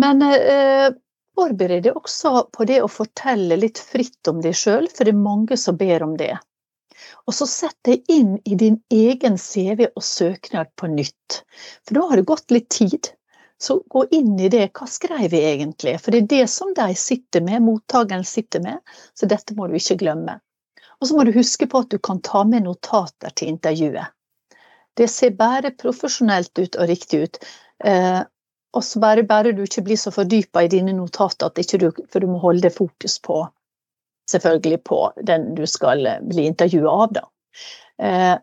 Men 0.00 0.22
eh, 0.24 0.88
forbered 1.36 1.84
deg 1.86 1.98
også 1.98 2.46
på 2.54 2.66
det 2.68 2.80
å 2.82 2.90
fortelle 2.90 3.58
litt 3.60 3.80
fritt 3.80 4.28
om 4.30 4.40
deg 4.44 4.56
sjøl, 4.56 4.88
for 4.92 5.04
det 5.04 5.14
er 5.14 5.24
mange 5.24 5.58
som 5.60 5.78
ber 5.80 6.04
om 6.06 6.16
det. 6.20 6.34
Og 7.26 7.34
så 7.36 7.46
sett 7.48 7.78
deg 7.86 8.06
inn 8.10 8.36
i 8.44 8.56
din 8.58 8.78
egen 8.92 9.38
CV 9.38 9.86
og 9.88 10.04
søknad 10.06 10.70
på 10.78 10.90
nytt. 10.90 11.42
For 11.86 11.98
da 11.98 12.06
har 12.10 12.20
det 12.20 12.28
gått 12.30 12.54
litt 12.54 12.68
tid. 12.72 13.12
Så 13.62 13.78
gå 13.94 14.04
inn 14.10 14.34
i 14.40 14.48
det. 14.50 14.64
Hva 14.74 14.88
skrev 14.90 15.28
vi 15.30 15.42
egentlig? 15.46 15.94
For 16.02 16.14
det 16.14 16.24
er 16.24 16.30
det 16.32 16.46
som 16.50 16.72
de 16.74 16.88
sitter 16.98 17.44
med, 17.46 17.62
mottakeren 17.62 18.24
sitter 18.26 18.62
med. 18.64 18.80
Så 19.14 19.28
dette 19.30 19.54
må 19.54 19.68
du 19.70 19.76
ikke 19.78 20.00
glemme. 20.00 20.40
Og 20.98 21.08
så 21.08 21.18
må 21.18 21.26
du 21.26 21.32
huske 21.36 21.68
på 21.70 21.84
at 21.84 21.92
du 21.94 22.00
kan 22.02 22.20
ta 22.26 22.42
med 22.48 22.66
notater 22.66 23.30
til 23.38 23.52
intervjuet. 23.54 24.10
Det 24.98 25.08
ser 25.08 25.38
bare 25.38 25.72
profesjonelt 25.78 26.58
ut 26.58 26.76
og 26.76 26.90
riktig 26.90 27.22
ut. 27.22 27.40
Eh, 27.84 28.20
og 28.72 28.84
så 28.84 29.00
bare, 29.02 29.22
bare, 29.28 29.54
du 29.54 29.62
ikke 29.64 29.84
blir 29.86 30.00
så 30.00 30.12
fordypa 30.14 30.64
i 30.64 30.70
dine 30.72 30.94
notater 30.96 31.50
at 31.50 31.58
ikke 31.60 31.80
du 31.80 31.88
For 32.10 32.20
du 32.20 32.28
må 32.30 32.38
holde 32.42 32.70
fokus 32.72 33.18
på 33.22 33.44
selvfølgelig 34.30 34.82
på 34.84 35.00
den 35.28 35.52
du 35.54 35.66
skal 35.66 36.06
bli 36.28 36.46
intervjua 36.50 36.92
av, 37.04 37.12
da. 37.18 37.24
Eh, 38.02 38.34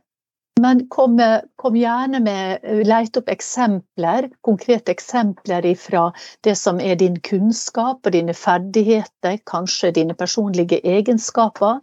men 0.62 0.86
kom, 0.93 1.17
kom, 1.62 1.76
gjerne 1.78 2.19
med 2.24 2.65
Lete 2.88 3.22
opp 3.22 3.30
eksempler, 3.32 4.30
konkrete 4.45 4.93
eksempler 4.93 5.67
fra 5.80 6.10
det 6.48 6.56
som 6.60 6.82
er 6.84 7.00
din 7.00 7.19
kunnskap 7.26 8.06
og 8.06 8.15
dine 8.15 8.36
ferdigheter, 8.38 9.39
kanskje 9.50 9.93
dine 10.00 10.15
personlige 10.17 10.82
egenskaper, 10.84 11.80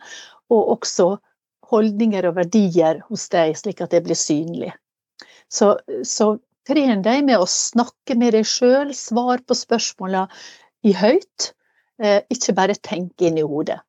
og 0.52 0.74
også 0.76 1.16
holdninger 1.70 2.28
og 2.28 2.36
verdier 2.38 3.00
hos 3.08 3.28
deg, 3.32 3.56
slik 3.58 3.82
at 3.82 3.94
det 3.94 4.04
blir 4.06 4.18
synlig. 4.18 4.72
Så, 5.52 5.74
så 6.06 6.36
tren 6.66 7.02
deg 7.06 7.24
med 7.26 7.40
å 7.40 7.48
snakke 7.50 8.16
med 8.18 8.34
deg 8.36 8.46
sjøl, 8.48 8.92
svar 8.94 9.42
på 9.46 9.56
spørsmåla 9.58 10.26
i 10.86 10.94
høyt, 10.96 11.52
eh, 12.02 12.22
ikke 12.32 12.54
bare 12.56 12.78
tenk 12.82 13.22
inn 13.22 13.38
i 13.40 13.46
hodet. 13.46 13.80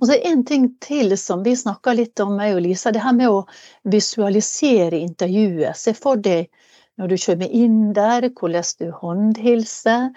Og 0.00 0.06
så 0.08 0.18
en 0.28 0.44
ting 0.44 0.66
til 0.84 1.16
som 1.18 1.42
vi 1.44 1.54
snakka 1.56 1.94
litt 1.96 2.20
om, 2.20 2.34
meg 2.36 2.56
og 2.56 2.62
Lisa. 2.66 2.92
Det 2.92 3.02
her 3.04 3.16
med 3.16 3.32
å 3.32 3.44
visualisere 3.88 5.00
intervjuet. 5.00 5.78
Se 5.78 5.94
for 5.96 6.20
deg 6.20 6.50
når 7.00 7.08
du 7.08 7.18
kommer 7.24 7.54
inn 7.56 7.78
der, 7.96 8.28
hvordan 8.36 8.72
du 8.80 8.90
håndhilser, 9.00 10.10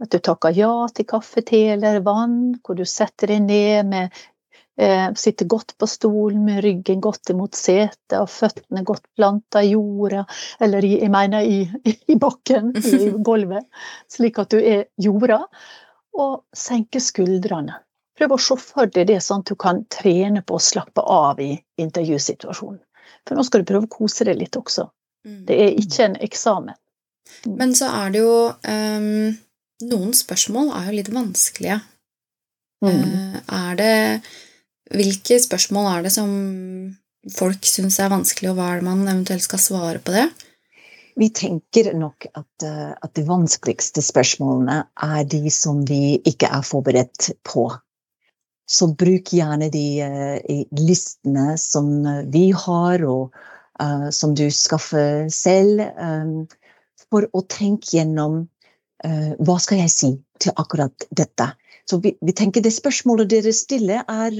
at 0.00 0.12
du 0.14 0.18
takker 0.22 0.54
ja 0.56 0.74
til 0.94 1.08
kaffe, 1.10 1.42
te 1.44 1.64
eller 1.74 2.00
vann, 2.06 2.54
hvor 2.64 2.78
du 2.78 2.86
setter 2.88 3.34
deg 3.34 3.42
ned 3.44 3.90
med 3.90 4.20
eh, 4.80 5.10
Sitter 5.18 5.50
godt 5.50 5.74
på 5.76 5.88
stolen 5.90 6.46
med 6.46 6.62
ryggen 6.64 7.02
godt 7.04 7.34
imot 7.34 7.58
setet 7.58 8.16
og 8.16 8.30
føttene 8.32 8.84
godt 8.86 9.04
planta 9.18 9.60
i 9.66 9.74
jorda, 9.74 10.24
eller 10.62 10.86
i, 10.86 10.94
jeg 11.02 11.12
mener 11.12 11.44
i, 11.44 11.60
i 11.84 12.16
bakken, 12.16 12.72
i 12.78 13.10
gulvet, 13.28 13.66
slik 14.08 14.40
at 14.40 14.54
du 14.54 14.60
er 14.62 14.86
jorda. 15.02 15.42
Og 16.20 16.40
senker 16.56 17.02
skuldrene. 17.02 17.76
Prøv 18.20 18.34
å 18.36 18.40
se 18.44 18.56
for 18.60 18.90
deg 18.92 19.08
det 19.08 19.22
sånn 19.24 19.40
at 19.40 19.48
du 19.48 19.56
kan 19.56 19.78
trene 19.88 20.42
på 20.44 20.58
å 20.58 20.60
slappe 20.60 21.00
av 21.00 21.40
i 21.40 21.54
intervjusituasjonen. 21.80 22.82
For 23.24 23.36
nå 23.36 23.44
skal 23.46 23.62
du 23.62 23.70
prøve 23.70 23.88
å 23.88 23.92
kose 23.94 24.26
deg 24.28 24.36
litt 24.36 24.58
også. 24.60 24.84
Mm. 25.24 25.38
Det 25.48 25.56
er 25.56 25.78
ikke 25.80 26.04
en 26.04 26.18
eksamen. 26.20 26.76
Men 27.48 27.72
så 27.78 27.88
er 27.94 28.12
det 28.12 28.20
jo 28.24 28.36
um, 28.50 29.32
Noen 29.88 30.12
spørsmål 30.12 30.74
er 30.76 30.90
jo 30.90 30.96
litt 30.98 31.10
vanskelige. 31.14 31.78
Mm. 32.84 33.00
Uh, 33.00 33.36
er 33.56 33.80
det 33.80 33.94
Hvilke 34.90 35.38
spørsmål 35.40 35.86
er 35.88 36.04
det 36.04 36.10
som 36.12 36.30
folk 37.32 37.66
syns 37.68 38.00
er 38.02 38.10
vanskelig, 38.10 38.50
og 38.50 38.58
hva 38.58 38.72
er 38.72 38.80
det 38.80 38.88
man 38.88 39.04
eventuelt 39.06 39.44
skal 39.44 39.62
svare 39.62 40.00
på 40.02 40.12
det? 40.16 40.24
Vi 41.20 41.28
tenker 41.36 41.92
nok 41.96 42.26
at, 42.32 42.64
uh, 42.66 42.92
at 43.00 43.14
de 43.16 43.24
vanskeligste 43.28 44.02
spørsmålene 44.04 44.82
er 45.08 45.22
de 45.30 45.52
som 45.54 45.84
vi 45.88 46.18
ikke 46.26 46.50
er 46.50 46.66
forberedt 46.66 47.30
på. 47.46 47.70
Så 48.70 48.92
bruk 48.94 49.32
gjerne 49.34 49.66
de 49.74 49.86
uh, 50.06 50.62
listene 50.78 51.56
som 51.58 51.90
vi 52.30 52.50
har, 52.54 53.02
og 53.02 53.34
uh, 53.82 54.08
som 54.14 54.36
du 54.38 54.46
skaffer 54.54 55.26
selv, 55.34 55.82
for 57.10 57.26
å 57.34 57.42
tenke 57.50 57.96
gjennom 57.96 58.44
hva 59.00 59.54
skal 59.64 59.78
jeg 59.80 59.90
si 59.90 60.08
til 60.44 60.52
akkurat 60.60 61.06
dette. 61.16 61.46
Så 61.88 61.98
vi, 62.04 62.12
vi 62.20 62.34
tenker 62.36 62.60
Det 62.62 62.70
spørsmålet 62.70 63.30
dere 63.32 63.52
stiller, 63.56 64.04
er, 64.06 64.36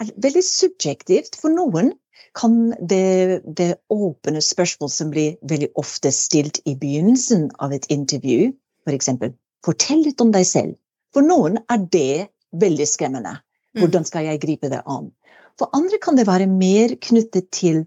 er 0.00 0.12
veldig 0.22 0.42
subjektivt. 0.46 1.34
For 1.36 1.52
noen 1.52 1.90
kan 2.36 2.70
det, 2.80 3.42
det 3.58 3.74
åpne 3.92 4.42
spørsmål 4.44 4.92
som 4.92 5.10
blir 5.12 5.36
veldig 5.50 5.72
ofte 5.80 6.12
stilt 6.12 6.60
i 6.64 6.76
begynnelsen 6.78 7.48
av 7.64 7.74
et 7.76 7.88
intervju, 7.92 8.52
f.eks. 8.86 9.10
For 9.20 9.34
fortell 9.70 10.04
litt 10.06 10.22
om 10.22 10.32
deg 10.34 10.46
selv. 10.48 10.76
For 11.16 11.24
noen 11.24 11.58
er 11.72 11.84
det 11.92 12.28
veldig 12.56 12.88
skremmende. 12.88 13.36
Hvordan 13.76 14.06
skal 14.08 14.26
jeg 14.28 14.42
gripe 14.42 14.70
det 14.72 14.82
an? 14.88 15.10
For 15.60 15.72
andre 15.76 15.98
kan 16.02 16.18
det 16.18 16.26
være 16.28 16.48
mer 16.50 16.96
knyttet 17.00 17.50
til 17.54 17.84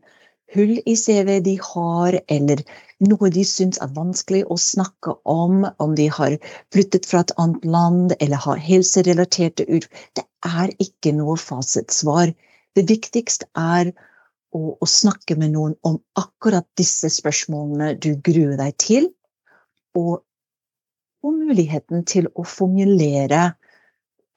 hull 0.55 0.77
i 0.89 0.95
CV 0.97 1.39
de 1.45 1.55
har, 1.61 2.17
eller 2.27 2.63
noe 3.05 3.29
de 3.33 3.45
syns 3.45 3.77
er 3.83 3.91
vanskelig 3.93 4.43
å 4.49 4.57
snakke 4.57 5.13
om, 5.29 5.63
om 5.77 5.95
de 5.97 6.07
har 6.13 6.37
flyttet 6.73 7.05
fra 7.09 7.21
et 7.25 7.33
annet 7.37 7.65
land 7.65 8.15
eller 8.19 8.41
har 8.45 8.61
helserelaterte 8.69 9.67
ut. 9.69 9.89
Det 10.17 10.25
er 10.45 10.73
ikke 10.81 11.13
noe 11.17 11.37
fasitsvar. 11.37 12.33
Det 12.77 12.85
viktigste 12.89 13.49
er 13.57 13.91
å, 14.53 14.61
å, 14.73 14.85
snakke 14.89 15.37
med 15.37 15.53
noen 15.53 15.75
om 15.85 15.99
akkurat 16.17 16.65
disse 16.79 17.11
spørsmålene 17.13 17.93
du 18.01 18.15
gruer 18.25 18.57
deg 18.57 18.77
til, 18.81 19.11
og 19.97 20.23
og 21.25 21.35
muligheten 21.35 22.05
til 22.07 22.29
å 22.35 22.45
formulere 22.47 23.49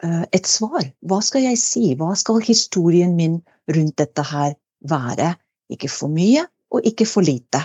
et 0.03 0.49
svar. 0.51 0.83
Hva 1.07 1.21
skal 1.23 1.45
jeg 1.47 1.59
si? 1.63 1.83
Hva 1.99 2.17
skal 2.19 2.41
historien 2.43 3.13
min 3.15 3.37
rundt 3.71 3.97
dette 4.01 4.25
her 4.27 4.57
være? 4.91 5.29
Ikke 5.71 5.91
for 5.93 6.11
mye, 6.11 6.43
og 6.75 6.89
ikke 6.89 7.07
for 7.07 7.23
lite. 7.23 7.63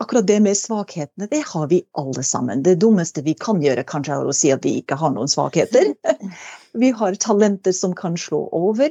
Akkurat 0.00 0.26
det 0.26 0.40
med 0.42 0.58
svakhetene, 0.58 1.28
det 1.30 1.44
har 1.46 1.66
vi 1.70 1.82
alle 1.98 2.22
sammen. 2.26 2.62
Det 2.62 2.74
dummeste 2.82 3.22
vi 3.22 3.36
kan 3.38 3.60
gjøre, 3.62 3.84
kanskje 3.86 4.16
er 4.16 4.26
å 4.26 4.34
si 4.34 4.50
at 4.50 4.64
vi 4.66 4.80
ikke 4.80 4.98
har 4.98 5.12
noen 5.14 5.30
svakheter. 5.30 5.92
Vi 6.76 6.90
har 6.92 7.14
talenter 7.16 7.72
som 7.72 7.94
kan 7.96 8.18
slå 8.20 8.42
over. 8.52 8.90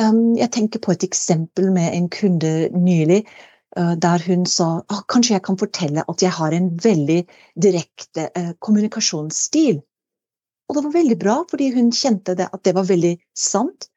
Um, 0.00 0.32
jeg 0.34 0.50
tenker 0.50 0.80
på 0.82 0.90
et 0.90 1.04
eksempel 1.06 1.68
med 1.70 1.92
en 1.94 2.08
kunde 2.10 2.50
nylig, 2.74 3.20
uh, 3.78 3.92
der 3.94 4.24
hun 4.26 4.42
sa 4.48 4.80
at 4.90 5.04
kanskje 5.12 5.36
jeg 5.36 5.44
kan 5.46 5.60
fortelle 5.60 6.02
at 6.08 6.24
jeg 6.24 6.34
har 6.34 6.56
en 6.56 6.66
veldig 6.82 7.20
direkte 7.62 8.24
uh, 8.34 8.50
kommunikasjonsstil. 8.58 9.78
Og 10.72 10.78
det 10.78 10.86
var 10.86 10.92
veldig 10.94 11.16
bra, 11.20 11.34
fordi 11.50 11.66
hun 11.74 11.90
kjente 11.92 12.32
det, 12.38 12.46
at 12.48 12.62
det 12.64 12.72
var 12.72 12.86
veldig 12.88 13.12
sant. 13.36 13.90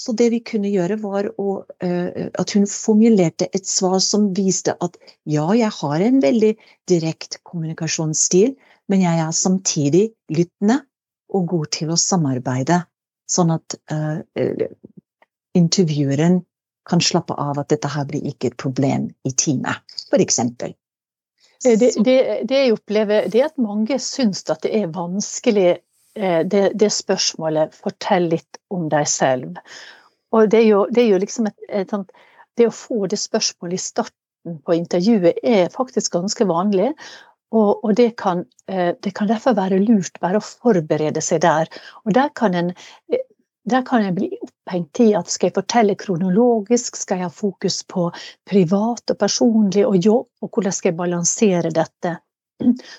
Så 0.00 0.14
det 0.16 0.30
vi 0.32 0.38
kunne 0.40 0.70
gjøre, 0.72 0.96
var 1.02 1.26
å, 1.36 1.58
uh, 1.84 2.28
at 2.32 2.54
hun 2.56 2.64
formulerte 2.70 3.50
et 3.52 3.68
svar 3.68 3.98
som 4.00 4.30
viste 4.32 4.72
at 4.80 4.96
ja, 5.28 5.44
jeg 5.52 5.68
har 5.68 6.04
en 6.06 6.22
veldig 6.22 6.54
direkte 6.88 7.42
kommunikasjonsstil, 7.44 8.54
men 8.88 9.04
jeg 9.04 9.20
er 9.20 9.34
samtidig 9.36 10.04
lyttende 10.32 10.78
og 11.28 11.50
god 11.50 11.72
til 11.76 11.92
å 11.92 11.98
samarbeide, 12.00 12.78
sånn 13.28 13.52
at 13.58 13.76
uh, 13.92 14.24
intervjueren 15.58 16.40
kan 16.88 17.04
slappe 17.04 17.36
av 17.36 17.60
at 17.60 17.68
dette 17.74 17.90
her 17.92 18.08
blir 18.08 18.24
ikke 18.30 18.54
et 18.54 18.56
problem 18.56 19.10
i 19.28 19.34
teamet, 19.36 19.84
f.eks. 20.08 20.40
Det, 21.58 21.74
det, 22.00 22.16
det 22.48 22.62
jeg 22.62 22.72
opplever, 22.78 23.28
det 23.28 23.42
er 23.42 23.50
at 23.50 23.60
mange 23.60 23.98
syns 24.00 24.46
at 24.48 24.62
det 24.64 24.72
er 24.78 24.88
vanskelig 24.94 25.82
det, 26.18 26.64
det, 26.74 26.90
spørsmålet 26.92 27.74
'fortell 27.74 28.28
litt 28.32 28.58
om 28.74 28.88
deg 28.90 29.06
selv'. 29.06 29.60
Og 30.34 30.50
det 30.50 30.60
er 30.64 30.68
jo, 30.68 30.80
det 30.90 31.04
er 31.04 31.12
jo 31.12 31.20
liksom 31.22 31.46
et, 31.50 31.58
et, 31.68 31.92
et, 31.92 32.24
Det 32.58 32.66
å 32.66 32.74
få 32.74 33.06
det 33.06 33.20
spørsmålet 33.22 33.78
i 33.78 33.82
starten 33.82 34.56
på 34.66 34.74
intervjuet 34.74 35.38
er 35.46 35.70
faktisk 35.70 36.12
ganske 36.16 36.44
vanlig. 36.48 36.90
Og, 37.54 37.84
og 37.84 37.94
det, 37.96 38.16
kan, 38.18 38.44
det, 38.66 39.12
kan, 39.14 39.28
derfor 39.28 39.54
være 39.56 39.78
lurt 39.78 40.18
bare 40.20 40.40
å 40.40 40.44
forberede 40.44 41.22
seg 41.24 41.44
der. 41.46 41.70
Og 42.04 42.12
der 42.18 42.32
kan 42.36 42.56
en, 42.58 42.72
der 43.70 43.84
kan 43.86 44.04
en 44.04 44.16
bli 44.16 44.30
opphengt 44.42 45.00
i 45.00 45.12
at 45.16 45.30
skal 45.32 45.48
jeg 45.48 45.56
fortelle 45.58 45.96
kronologisk, 46.00 46.96
skal 46.96 47.22
jeg 47.22 47.28
ha 47.28 47.34
fokus 47.34 47.82
på 47.88 48.08
privat 48.48 49.12
og 49.12 49.20
personlig 49.20 49.84
og 49.86 49.96
jobb, 49.96 50.28
og 50.42 50.50
hvordan 50.52 50.76
skal 50.76 50.92
jeg 50.92 51.00
balansere 51.00 51.72
dette? 51.74 52.18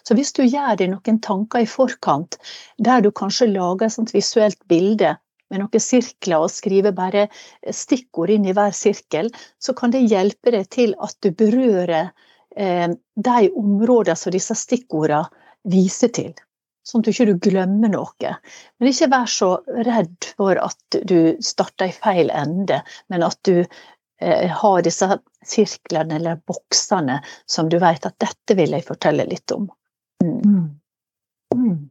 Så 0.08 0.16
hvis 0.16 0.32
du 0.36 0.44
gjør 0.46 0.78
deg 0.80 0.92
noen 0.94 1.20
tanker 1.24 1.64
i 1.64 1.70
forkant, 1.70 2.38
der 2.78 3.04
du 3.04 3.12
kanskje 3.12 3.50
lager 3.52 3.92
et 3.92 4.14
visuelt 4.16 4.60
bilde 4.72 5.16
med 5.50 5.64
noen 5.64 5.84
sirkler 5.84 6.46
og 6.46 6.54
skriver 6.54 6.96
bare 6.96 7.28
stikkord 7.76 8.32
inn 8.34 8.48
i 8.48 8.56
hver 8.56 8.76
sirkel, 8.76 9.32
så 9.60 9.76
kan 9.78 9.94
det 9.94 10.06
hjelpe 10.08 10.54
deg 10.56 10.70
til 10.74 10.96
at 11.02 11.18
du 11.26 11.32
berører 11.36 12.12
eh, 12.56 12.88
de 13.30 13.50
områdene 13.50 14.18
som 14.20 14.36
disse 14.36 14.56
stikkordene 14.56 15.26
viser 15.70 16.14
til. 16.16 16.32
Sånn 16.88 17.04
at 17.04 17.10
du 17.10 17.12
ikke 17.12 17.52
glemmer 17.52 17.92
noe. 17.92 18.34
Men 18.80 18.90
ikke 18.90 19.12
vær 19.12 19.30
så 19.30 19.50
redd 19.86 20.30
for 20.38 20.58
at 20.62 21.00
du 21.06 21.36
starter 21.44 21.92
i 21.92 21.98
feil 21.98 22.32
ende, 22.34 22.80
men 23.12 23.26
at 23.26 23.38
du 23.46 23.66
eh, 24.20 24.50
har 24.62 24.82
disse 24.86 25.20
sirklene 25.46 26.16
eller 26.20 26.42
boksene 26.48 27.20
som 27.46 27.70
du 27.70 27.80
vet 27.80 28.06
at 28.06 28.18
dette 28.22 28.58
vil 28.58 28.76
jeg 28.78 28.88
fortelle 28.88 29.26
litt 29.30 29.52
om. 29.56 29.70
Mm. 30.24 30.80
Mm. 31.56 31.90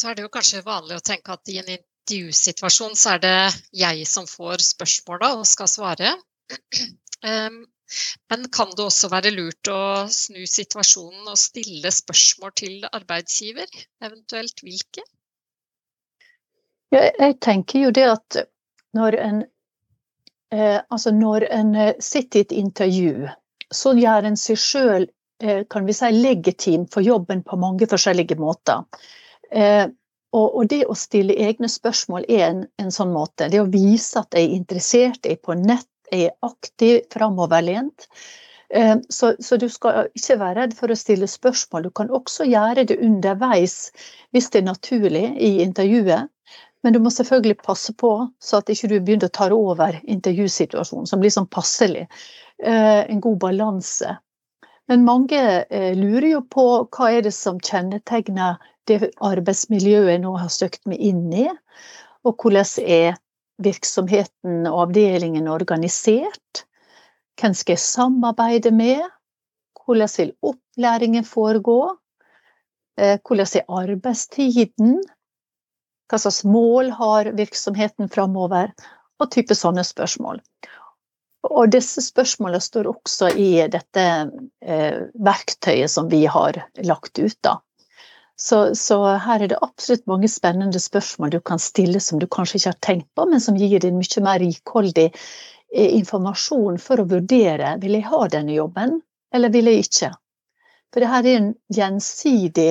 Så 0.00 0.10
er 0.10 0.16
det 0.16 0.26
jo 0.26 0.32
kanskje 0.32 0.64
vanlig 0.66 0.98
å 0.98 1.04
tenke 1.04 1.34
at 1.34 1.52
i 1.52 1.58
en 1.60 1.70
intervjusituasjon 1.76 2.96
så 2.98 3.14
er 3.14 3.22
det 3.22 3.36
jeg 3.84 4.08
som 4.10 4.26
får 4.28 4.64
spørsmåla 4.74 5.34
og 5.38 5.46
skal 5.48 5.70
svare. 5.70 6.16
Men 8.30 8.48
kan 8.52 8.72
det 8.74 8.84
også 8.84 9.10
være 9.12 9.32
lurt 9.34 9.68
å 9.70 10.06
snu 10.10 10.42
situasjonen 10.48 11.28
og 11.30 11.38
stille 11.38 11.92
spørsmål 11.92 12.54
til 12.58 12.86
arbeidsgiver? 12.90 13.68
Eventuelt 14.02 14.64
hvilke? 14.64 15.04
Ja, 16.94 17.10
jeg 17.18 17.38
tenker 17.44 17.86
jo 17.86 17.92
det 17.94 18.06
at 18.08 18.40
når 18.94 19.18
en, 19.20 19.42
eh, 20.54 20.78
altså 20.88 21.12
når 21.14 21.48
en 21.50 21.74
eh, 21.74 21.92
sitter 22.02 22.40
i 22.40 22.46
et 22.46 22.54
intervju, 22.62 23.28
så 23.74 23.94
gjør 23.98 24.30
en 24.30 24.38
seg 24.38 24.60
sjøl 24.60 25.08
eh, 25.42 25.64
kan 25.70 25.86
vi 25.88 25.96
si, 25.96 26.10
legitim 26.14 26.86
for 26.92 27.04
jobben 27.04 27.42
på 27.46 27.58
mange 27.60 27.88
forskjellige 27.90 28.38
måter. 28.40 28.86
Eh, 29.50 29.86
og, 30.34 30.46
og, 30.48 30.64
det 30.70 30.82
å 30.90 30.96
stille 30.98 31.36
egne 31.46 31.70
spørsmål 31.70 32.26
er 32.26 32.46
en, 32.48 32.64
en, 32.82 32.90
sånn 32.94 33.12
måte. 33.14 33.48
Det 33.52 33.60
å 33.62 33.70
vise 33.70 34.18
at 34.18 34.34
jeg 34.34 34.48
er 34.48 34.56
interessert, 34.56 35.20
jeg 35.22 35.38
er 35.38 35.44
på 35.46 35.54
nett, 35.58 35.90
jeg 36.10 36.30
er 36.30 36.34
aktiv, 36.46 37.04
framoverlent. 37.14 38.08
Eh, 38.74 38.96
så, 39.08 39.34
så, 39.38 39.58
du 39.60 39.68
skal 39.70 40.08
ikke 40.18 40.38
være 40.40 40.58
redd 40.60 40.76
for 40.78 40.90
å 40.90 40.98
stille 40.98 41.30
spørsmål. 41.30 41.86
Du 41.86 41.94
kan 41.94 42.10
også 42.10 42.48
gjøre 42.50 42.86
det 42.90 42.98
underveis 42.98 43.92
hvis 44.34 44.50
det 44.50 44.64
er 44.64 44.70
naturlig 44.72 45.28
i 45.38 45.56
intervjuet. 45.62 46.30
Men 46.84 46.92
du 46.92 47.00
må 47.00 47.10
selvfølgelig 47.12 47.62
passe 47.64 47.94
på 47.96 48.12
så 48.44 48.60
at 48.60 48.70
ikke 48.70 48.90
du 48.92 48.98
begynner 48.98 49.30
å 49.30 49.34
ta 49.34 49.48
over 49.56 49.96
intervjusituasjonen, 50.04 51.08
som 51.08 51.22
blir 51.22 51.32
sånn 51.32 51.48
passelig. 51.48 52.04
Eh, 52.60 53.00
en 53.08 53.22
god 53.24 53.40
balanse. 53.40 54.18
Men 54.88 55.06
mange 55.06 55.40
eh, 55.64 55.94
lurer 55.96 56.28
jo 56.34 56.42
på 56.52 56.66
hva 56.92 57.10
er 57.10 57.24
det 57.24 57.32
som 57.32 57.56
kjennetegner 57.64 58.60
det 58.88 59.00
arbeidsmiljøet 59.24 60.12
jeg 60.12 60.22
nå 60.26 60.34
har 60.36 60.52
søkt 60.52 60.82
meg 60.90 61.00
inn 61.00 61.30
i, 61.32 61.48
og 62.24 62.36
hvordan 62.36 62.68
er 62.84 63.16
virksomheten 63.64 64.68
og 64.68 64.88
avdelingen 64.88 65.48
organisert? 65.48 66.64
Hvem 67.40 67.56
skal 67.56 67.78
jeg 67.78 67.84
samarbeide 67.84 68.74
med? 68.76 69.02
Hvordan 69.84 70.12
vil 70.18 70.32
opplæringen 70.52 71.24
foregå? 71.24 71.80
Eh, 73.00 73.16
hvordan 73.24 73.56
er 73.56 73.72
arbeidstiden? 73.80 74.98
Hva 76.10 76.20
slags 76.20 76.44
mål 76.44 76.90
har 76.98 77.32
virksomheten 77.36 78.10
framover? 78.12 78.72
Og 79.22 79.30
type 79.30 79.54
sånne 79.54 79.84
spørsmål. 79.86 80.40
Og 81.44 81.68
disse 81.72 82.02
spørsmålene 82.02 82.60
står 82.64 82.88
også 82.88 83.28
i 83.38 83.50
dette 83.70 84.04
eh, 84.64 85.04
verktøyet 85.26 85.92
som 85.92 86.08
vi 86.10 86.24
har 86.30 86.58
lagt 86.82 87.20
ut. 87.20 87.36
da. 87.44 87.58
Så, 88.36 88.74
så, 88.74 88.98
her 89.22 89.44
er 89.44 89.52
det 89.52 89.60
absolutt 89.62 90.08
mange 90.10 90.28
spennende 90.28 90.80
spørsmål 90.82 91.36
du 91.36 91.40
kan 91.40 91.60
stille 91.62 92.00
som 92.02 92.18
du 92.18 92.26
kanskje 92.26 92.58
ikke 92.58 92.72
har 92.72 92.80
tenkt 92.82 93.08
på, 93.14 93.28
men 93.30 93.40
som 93.40 93.58
gir 93.60 93.78
deg 93.78 93.94
mye 93.94 94.24
mer 94.26 94.42
rikholdig 94.42 95.06
eh, 95.12 95.90
informasjon 96.00 96.80
for 96.82 97.00
å 97.02 97.08
vurdere 97.12 97.76
vil 97.82 98.00
jeg 98.00 98.08
ha 98.10 98.24
denne 98.32 98.56
jobben, 98.56 98.98
eller 99.34 99.54
vil 99.54 99.70
jeg 99.70 99.86
ikke. 99.86 100.10
For 100.94 101.02
det 101.02 101.10
her 101.10 101.26
er 101.26 101.40
en 101.40 101.52
gjensidig 101.74 102.70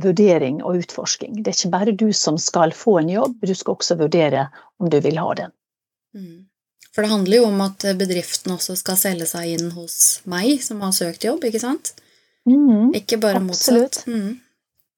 vurdering 0.00 0.62
og 0.64 0.80
utforsking. 0.80 1.42
Det 1.42 1.52
er 1.52 1.58
ikke 1.58 1.74
bare 1.74 1.96
du 2.02 2.08
som 2.16 2.38
skal 2.40 2.72
få 2.72 3.00
en 3.02 3.10
jobb, 3.12 3.36
du 3.44 3.52
skal 3.52 3.76
også 3.76 3.98
vurdere 4.00 4.46
om 4.80 4.88
du 4.88 4.96
vil 5.04 5.20
ha 5.20 5.34
den. 5.42 5.52
Mm. 6.16 6.38
For 6.94 7.04
det 7.04 7.12
handler 7.12 7.36
jo 7.36 7.48
om 7.50 7.60
at 7.62 7.84
bedriften 8.00 8.54
også 8.56 8.78
skal 8.80 8.96
selge 8.98 9.28
seg 9.30 9.52
inn 9.58 9.68
hos 9.76 10.22
meg 10.30 10.62
som 10.64 10.80
har 10.82 10.96
søkt 10.96 11.26
jobb, 11.28 11.44
ikke 11.46 11.60
sant? 11.62 11.92
Mm, 12.48 12.94
ikke 12.96 13.20
bare 13.20 13.42
motsatt. 13.44 14.02
Mm. 14.08 14.40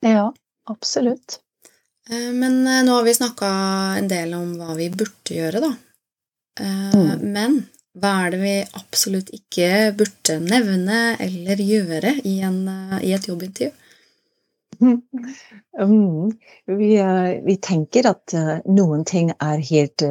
Ja, 0.07 0.31
absolutt. 0.71 1.41
Eh, 2.11 2.31
men 2.33 2.63
eh, 2.67 2.85
nå 2.87 2.95
har 2.95 3.05
vi 3.05 3.15
snakka 3.19 3.51
en 3.99 4.09
del 4.11 4.33
om 4.39 4.55
hva 4.61 4.79
vi 4.79 4.89
burde 4.95 5.37
gjøre, 5.37 5.67
da. 5.67 5.73
Eh, 6.63 6.95
mm. 6.95 7.27
Men 7.35 7.63
hva 8.01 8.13
er 8.25 8.33
det 8.33 8.41
vi 8.41 8.55
absolutt 8.79 9.31
ikke 9.37 9.93
burde 9.99 10.39
nevne 10.41 11.01
eller 11.21 11.61
gjøre 11.61 12.17
i, 12.25 12.39
en, 12.47 12.65
i 13.05 13.13
et 13.13 13.29
jobbintervju? 13.29 13.73
Mm. 14.83 15.03
Vi, 16.67 16.89
uh, 17.01 17.45
vi, 17.45 17.55
tenker 17.63 18.07
at 18.09 18.33
uh, 18.35 18.57
noen 18.67 19.05
ting 19.07 19.31
er 19.37 19.61
helt 19.63 20.03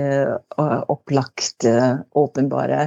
opplagt, 0.62 1.66
åpenbare. 2.18 2.80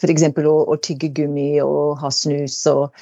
F.eks. 0.00 0.26
Å, 0.26 0.54
å 0.72 0.76
tygge 0.82 1.12
gummi 1.20 1.60
og 1.62 2.00
ha 2.02 2.10
snus 2.14 2.58
og 2.70 2.96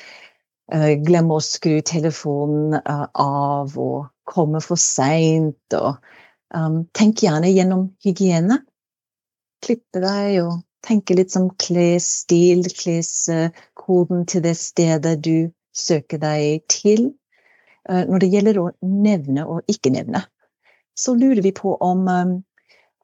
glemme 1.07 1.39
å 1.39 1.45
skru 1.45 1.79
telefonen 1.87 2.77
av 2.85 3.79
og 3.81 4.11
komme 4.29 4.61
for 4.65 4.81
seint. 4.81 5.79
Um, 6.55 6.85
tenk 6.97 7.25
gjerne 7.25 7.51
gjennom 7.53 7.89
hygiene. 8.05 8.61
Klippe 9.65 10.03
deg 10.05 10.43
og 10.45 10.59
tenke 10.87 11.17
litt 11.19 11.33
som 11.35 11.49
klesstil, 11.61 12.67
kleskoden 12.79 14.27
til 14.31 14.45
det 14.45 14.57
stedet 14.59 15.17
du 15.25 15.51
søker 15.77 16.21
deg 16.23 16.67
til. 16.73 17.11
Eh, 17.89 18.05
når 18.09 18.25
det 18.25 18.33
gjelder 18.35 18.61
å 18.63 18.69
nevne 18.83 19.47
og 19.49 19.73
ikke 19.73 19.93
nevne, 19.95 20.25
så 20.99 21.15
lurer 21.19 21.43
vi 21.45 21.55
på 21.55 21.75
om 21.85 22.07
eh, 22.13 22.37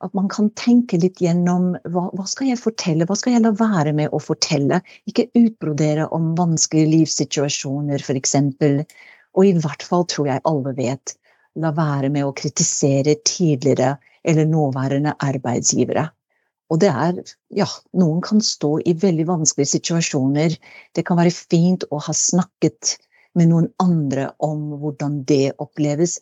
at 0.05 0.15
man 0.17 0.29
kan 0.29 0.51
tenke 0.59 0.99
litt 1.01 1.23
gjennom 1.23 1.73
hva, 1.89 2.09
hva, 2.13 2.27
skal 2.29 2.51
jeg 2.51 2.61
fortelle, 2.61 3.07
hva 3.09 3.17
skal 3.17 3.37
jeg 3.37 3.45
la 3.45 3.55
være 3.57 3.95
med 3.97 4.13
å 4.13 4.21
fortelle? 4.21 4.83
Ikke 5.09 5.31
utbrodere 5.39 6.09
om 6.13 6.35
vanskelige 6.39 6.91
livssituasjoner, 6.93 8.03
f.eks. 8.03 8.35
Og 9.35 9.49
i 9.49 9.55
hvert 9.59 9.87
fall 9.87 10.05
tror 10.11 10.29
jeg 10.31 10.45
alle 10.51 10.75
vet, 10.77 11.15
la 11.63 11.71
være 11.75 12.11
med 12.13 12.27
å 12.27 12.35
kritisere 12.37 13.17
tidligere 13.25 13.95
eller 14.27 14.49
nåværende 14.51 15.15
arbeidsgivere. 15.23 16.09
Og 16.73 16.81
det 16.81 16.91
er, 16.91 17.19
ja, 17.55 17.67
noen 17.93 18.23
kan 18.25 18.41
stå 18.43 18.79
i 18.89 18.95
veldig 18.97 19.27
vanskelige 19.29 19.75
situasjoner. 19.77 20.57
Det 20.97 21.05
kan 21.07 21.19
være 21.21 21.35
fint 21.35 21.85
å 21.93 22.01
ha 22.03 22.15
snakket 22.17 22.97
med 23.39 23.51
noen 23.51 23.69
andre 23.83 24.31
om 24.43 24.71
hvordan 24.81 25.23
det 25.29 25.57
oppleves, 25.63 26.21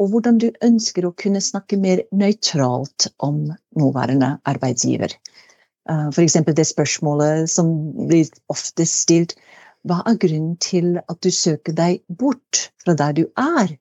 og 0.00 0.14
hvordan 0.14 0.38
du 0.40 0.48
ønsker 0.64 1.04
å 1.04 1.14
kunne 1.18 1.42
snakke 1.44 1.76
mer 1.76 2.04
nøytralt 2.16 3.10
om 3.20 3.44
nåværende 3.78 4.36
arbeidsgiver. 4.48 5.12
Eh, 5.90 6.08
F.eks. 6.08 6.38
det 6.48 6.68
spørsmålet 6.68 7.50
som 7.50 7.74
blir 8.08 8.30
ofte 8.52 8.86
stilt 8.88 9.36
hva 9.88 9.98
er 10.06 10.18
grunnen 10.22 10.54
til 10.62 10.94
at 11.02 11.18
du 11.26 11.30
søker 11.34 11.74
deg 11.74 12.02
bort 12.06 12.68
fra 12.84 12.94
der 12.98 13.16
du 13.18 13.24
er? 13.34 13.74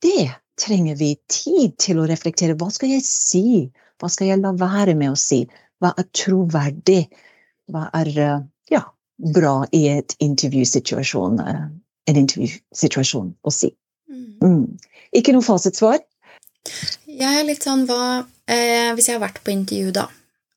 Det 0.00 0.30
trenger 0.60 0.96
vi 0.96 1.12
tid 1.28 1.76
til 1.80 2.00
å 2.00 2.06
reflektere. 2.08 2.56
Hva 2.56 2.70
skal 2.72 2.94
jeg 2.94 3.04
si? 3.04 3.68
Hva 4.00 4.08
skal 4.12 4.32
jeg 4.32 4.40
la 4.40 4.54
være 4.56 4.96
med 4.98 5.12
å 5.12 5.18
si? 5.18 5.44
Hva 5.80 5.92
er 5.98 6.08
troverdig? 6.16 7.02
Hva 7.70 7.86
er 8.00 8.10
eh, 8.16 8.38
ja, 8.72 8.84
bra 9.36 9.54
i 9.76 9.86
et 9.92 10.16
intervjusituasjon? 10.24 11.40
Eh, 11.44 11.66
en 12.10 12.20
intervjusituasjon 12.20 13.34
å 13.44 13.52
si. 13.54 13.74
Mm. 14.10 14.38
mm. 14.40 14.64
Ikke 15.20 15.34
noe 15.34 15.44
fasitsvar? 15.44 16.00
Jeg 17.10 17.40
er 17.40 17.46
litt 17.46 17.64
sånn 17.64 17.86
hva 17.88 18.22
eh, 18.44 18.90
Hvis 18.94 19.08
jeg 19.08 19.16
har 19.16 19.22
vært 19.22 19.40
på 19.44 19.52
intervju, 19.54 19.92
da, 19.96 20.06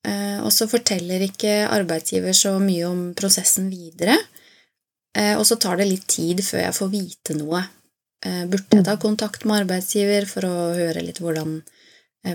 eh, 0.08 0.40
og 0.44 0.52
så 0.54 0.68
forteller 0.72 1.24
ikke 1.26 1.64
arbeidsgiver 1.72 2.36
så 2.38 2.58
mye 2.62 2.90
om 2.90 3.06
prosessen 3.18 3.70
videre, 3.72 4.18
eh, 5.18 5.34
og 5.38 5.46
så 5.50 5.58
tar 5.62 5.80
det 5.80 5.90
litt 5.90 6.08
tid 6.12 6.44
før 6.46 6.66
jeg 6.66 6.78
får 6.80 6.92
vite 6.94 7.38
noe. 7.40 7.64
Eh, 8.24 8.44
burde 8.48 8.80
jeg 8.80 8.88
ta 8.88 8.98
kontakt 9.00 9.48
med 9.48 9.64
arbeidsgiver 9.64 10.28
for 10.30 10.48
å 10.48 10.58
høre 10.78 11.04
litt 11.04 11.20
hvordan 11.24 11.58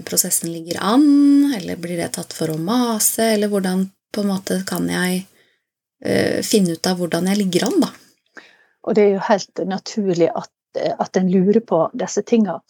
prosessen 0.04 0.52
ligger 0.52 0.78
an, 0.84 1.54
eller 1.56 1.76
blir 1.76 1.96
det 1.96 2.12
tatt 2.18 2.34
for 2.36 2.52
å 2.52 2.58
mase, 2.60 3.32
eller 3.34 3.48
hvordan 3.48 3.86
på 4.12 4.24
en 4.24 4.30
måte 4.32 4.60
kan 4.68 4.88
jeg 4.90 5.22
eh, 6.04 6.44
finne 6.44 6.76
ut 6.76 6.86
av 6.86 7.00
hvordan 7.00 7.28
jeg 7.30 7.40
ligger 7.42 7.68
an, 7.68 7.80
da? 7.86 7.90
Og 8.88 8.96
det 8.96 9.04
er 9.04 9.14
jo 9.16 9.26
helt 9.26 9.62
naturlig 9.68 10.28
at, 10.32 10.50
at 11.00 11.18
en 11.20 11.28
lurer 11.32 11.60
på 11.64 11.80
disse 11.98 12.22
tingene. 12.28 12.60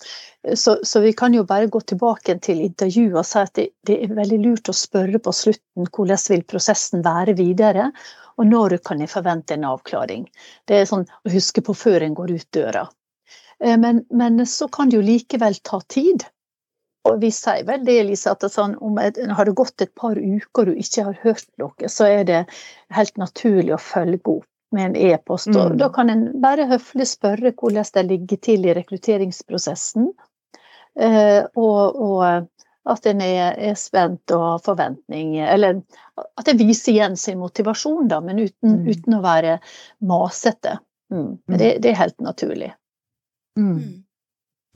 Så, 0.54 0.78
så, 0.82 1.02
vi 1.04 1.12
kan 1.12 1.34
jo 1.34 1.44
bare 1.46 1.70
gå 1.70 1.80
tilbake 1.80 2.38
til 2.42 2.62
intervjuet 2.64 3.18
og 3.20 3.26
si 3.26 3.42
at 3.42 3.54
det, 3.58 3.68
det, 3.86 3.98
er 4.04 4.16
veldig 4.16 4.38
lurt 4.44 4.70
å 4.70 4.76
spørre 4.76 5.20
på 5.22 5.34
slutten 5.34 5.90
hvordan 5.90 6.24
vil 6.32 6.46
prosessen 6.48 7.04
være 7.06 7.36
videre, 7.38 7.90
og 8.38 8.46
når 8.46 8.78
kan 8.86 9.02
jeg 9.02 9.10
forvente 9.10 9.54
en 9.54 9.66
avklaring. 9.66 10.26
Det 10.66 10.78
er 10.78 10.88
sånn 10.90 11.06
å 11.06 11.34
huske 11.34 11.62
på 11.66 11.74
før 11.74 12.06
en 12.06 12.16
går 12.18 12.34
ut 12.38 12.48
døra. 12.54 12.86
Eh, 13.62 13.78
men, 13.78 14.04
men 14.10 14.46
så 14.46 14.70
kan 14.70 14.90
det 14.90 15.00
jo 15.00 15.06
likevel 15.06 15.58
ta 15.66 15.82
tid. 15.90 16.26
Og 17.08 17.22
vi 17.22 17.30
sier 17.34 17.64
vel 17.68 17.84
det, 17.86 17.96
Lisa, 18.08 18.34
at 18.34 18.44
det 18.44 18.52
sånn, 18.52 18.76
om 18.84 18.98
det 19.00 19.26
har 19.38 19.50
gått 19.56 19.84
et 19.84 19.94
par 19.98 20.18
uker 20.18 20.68
og 20.68 20.70
du 20.70 20.82
ikke 20.82 21.08
har 21.08 21.18
hørt 21.24 21.48
noe, 21.60 21.90
så 21.90 22.08
er 22.08 22.28
det 22.28 22.44
helt 22.94 23.16
naturlig 23.20 23.74
å 23.76 23.82
følge 23.82 24.20
opp 24.24 24.46
med 24.74 24.90
en 24.90 24.96
e-post. 24.96 25.48
Mm. 25.48 25.78
Da 25.80 25.88
kan 25.92 26.10
en 26.12 26.24
bare 26.42 26.68
høflig 26.68 27.06
spørre 27.08 27.54
hvordan 27.56 27.88
det 27.94 28.04
ligger 28.10 28.40
til 28.44 28.66
i 28.68 28.74
rekrutteringsprosessen. 28.76 30.10
Eh, 30.98 31.42
og, 31.56 32.00
og, 32.02 32.48
at 32.88 33.06
en 33.06 33.20
er, 33.20 33.52
er, 33.60 33.74
spent 33.78 34.32
og 34.32 34.40
har 34.42 34.62
forventning 34.64 35.34
Eller 35.44 35.82
at 36.40 36.48
en 36.48 36.56
viser 36.58 36.94
igjen 36.94 37.18
sin 37.20 37.36
motivasjon, 37.38 38.08
da, 38.08 38.22
men 38.24 38.40
uten, 38.40 38.78
mm. 38.80 38.86
uten 38.88 39.16
å 39.18 39.22
være 39.22 39.58
masete. 40.08 40.78
Mm. 41.12 41.34
Men 41.46 41.60
det, 41.60 41.68
det, 41.84 41.92
er 41.92 42.00
helt 42.00 42.20
naturlig. 42.24 42.70
Mm. 43.60 44.07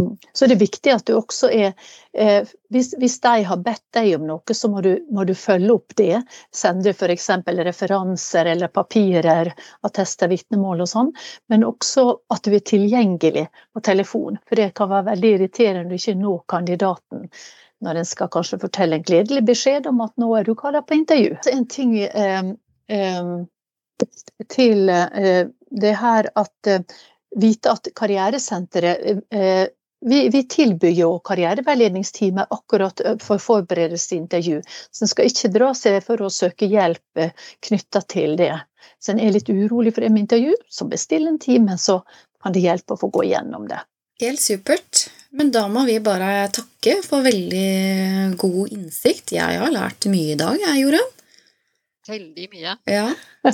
Mm. 0.02 0.16
Så 0.32 0.46
det 0.46 0.56
er 0.56 0.62
viktig 0.62 0.92
at 0.94 1.06
du 1.08 1.14
også 1.16 1.50
er 1.52 1.72
eh, 2.12 2.48
hvis, 2.72 2.92
hvis, 2.98 3.18
de 3.24 3.44
har 3.48 3.62
bedt 3.64 3.84
deg 3.96 4.10
om 4.16 4.26
noe, 4.28 4.56
så 4.56 4.70
må 4.72 4.82
du, 4.84 4.90
må 5.12 5.24
du 5.28 5.34
følge 5.38 5.72
opp 5.74 5.96
det. 5.98 6.20
Sende 6.54 6.94
f.eks. 6.94 7.28
referanser 7.70 8.50
eller 8.52 8.72
papirer, 8.72 9.52
attester 9.86 10.30
vitnemål 10.32 10.84
og 10.84 10.92
sånn. 10.92 11.10
Men 11.52 11.66
også 11.68 12.06
at 12.32 12.44
du 12.46 12.56
er 12.56 12.64
tilgjengelig 12.66 13.48
på 13.72 13.84
telefon. 13.84 14.38
For 14.48 14.60
det 14.60 14.72
kan 14.78 14.92
være 14.92 15.10
veldig 15.12 15.34
irriterende 15.36 15.84
når 15.86 15.90
du 15.90 16.00
ikke 16.00 16.20
når 16.22 16.40
kandidaten 16.56 17.28
når 17.82 17.98
en 17.98 18.06
skal 18.06 18.30
kanskje 18.30 18.60
fortelle 18.62 18.98
en 18.98 19.06
gledelig 19.06 19.42
beskjed 19.48 19.88
om 19.90 20.04
at 20.04 20.12
nå 20.20 20.28
er 20.38 20.46
du 20.46 20.54
kalla 20.58 20.84
på 20.86 20.94
intervju. 21.00 21.34
Så 21.42 21.50
en 21.50 21.66
ting 21.66 21.96
eh, 21.98 22.52
eh, 22.94 23.32
til 24.54 24.92
eh, 24.92 25.48
det 25.82 25.94
her 25.98 26.28
at 26.38 26.70
eh, 26.70 26.84
vite 27.42 27.72
at 27.72 27.88
karrieresenteret 27.96 29.24
eh, 29.34 29.66
vi, 30.02 30.28
vi, 30.32 30.42
tilbyr 30.50 30.96
jo 30.96 31.12
karriereveiledningsteamet 31.24 32.50
akkurat 32.54 33.00
for 33.22 33.42
forberedelse 33.42 34.10
til 34.10 34.22
intervju. 34.22 34.60
Så 34.90 35.04
en 35.04 35.12
skal 35.12 35.30
ikke 35.30 35.52
dra 35.54 35.70
seg 35.78 36.00
for 36.06 36.22
å 36.22 36.32
søke 36.32 36.68
hjelp 36.70 37.24
knytta 37.68 38.02
til 38.10 38.36
det. 38.40 38.54
Så 39.02 39.14
en 39.14 39.22
er 39.22 39.34
litt 39.34 39.50
urolig 39.50 39.94
for 39.94 40.04
det 40.04 40.12
med 40.12 40.26
intervju, 40.26 40.54
så 40.70 40.86
bestill 40.90 41.28
en 41.30 41.40
time, 41.42 41.78
så 41.78 42.00
kan 42.42 42.54
det 42.54 42.64
hjelpe 42.64 42.96
å 42.96 43.00
få 43.00 43.10
gå 43.14 43.26
igjennom 43.30 43.66
det. 43.70 43.80
Helt 44.22 44.42
supert. 44.42 45.06
Men 45.34 45.50
da 45.54 45.64
må 45.72 45.86
vi 45.88 45.96
bare 46.04 46.46
takke 46.54 46.98
for 47.06 47.24
veldig 47.24 48.36
god 48.38 48.74
innsikt. 48.74 49.32
Jeg 49.34 49.58
har 49.62 49.72
lært 49.72 50.06
mye 50.12 50.34
i 50.34 50.38
dag, 50.38 50.58
jeg, 50.60 50.82
Jorunn. 50.84 51.10
Veldig 52.08 52.48
mye. 52.50 52.74
Ja, 52.90 53.04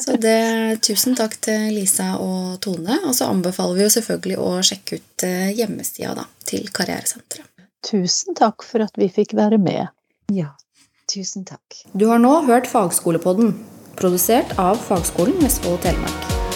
så 0.01 0.17
det, 0.17 0.81
Tusen 0.87 1.17
takk 1.19 1.37
til 1.45 1.69
Lisa 1.77 2.15
og 2.23 2.57
Tone. 2.65 2.97
Og 3.05 3.13
så 3.17 3.29
anbefaler 3.29 3.77
vi 3.77 3.85
jo 3.85 3.93
selvfølgelig 3.99 4.39
å 4.41 4.53
sjekke 4.65 5.01
ut 5.01 5.27
eh, 5.29 5.51
hjemmesida 5.59 6.15
da, 6.17 6.25
til 6.49 6.71
Karrieresenteret. 6.73 7.45
Tusen 7.85 8.37
takk 8.39 8.65
for 8.67 8.83
at 8.85 8.97
vi 8.99 9.11
fikk 9.13 9.37
være 9.39 9.61
med. 9.63 9.93
Ja, 10.35 10.55
tusen 11.13 11.47
takk. 11.49 11.85
Du 11.93 12.09
har 12.11 12.21
nå 12.23 12.33
hørt 12.49 12.67
Fagskolepodden, 12.69 13.55
produsert 14.01 14.57
av 14.59 14.81
Fagskolen 14.89 15.39
Vestfold 15.45 15.79
og 15.79 15.87
Telemark. 15.87 16.48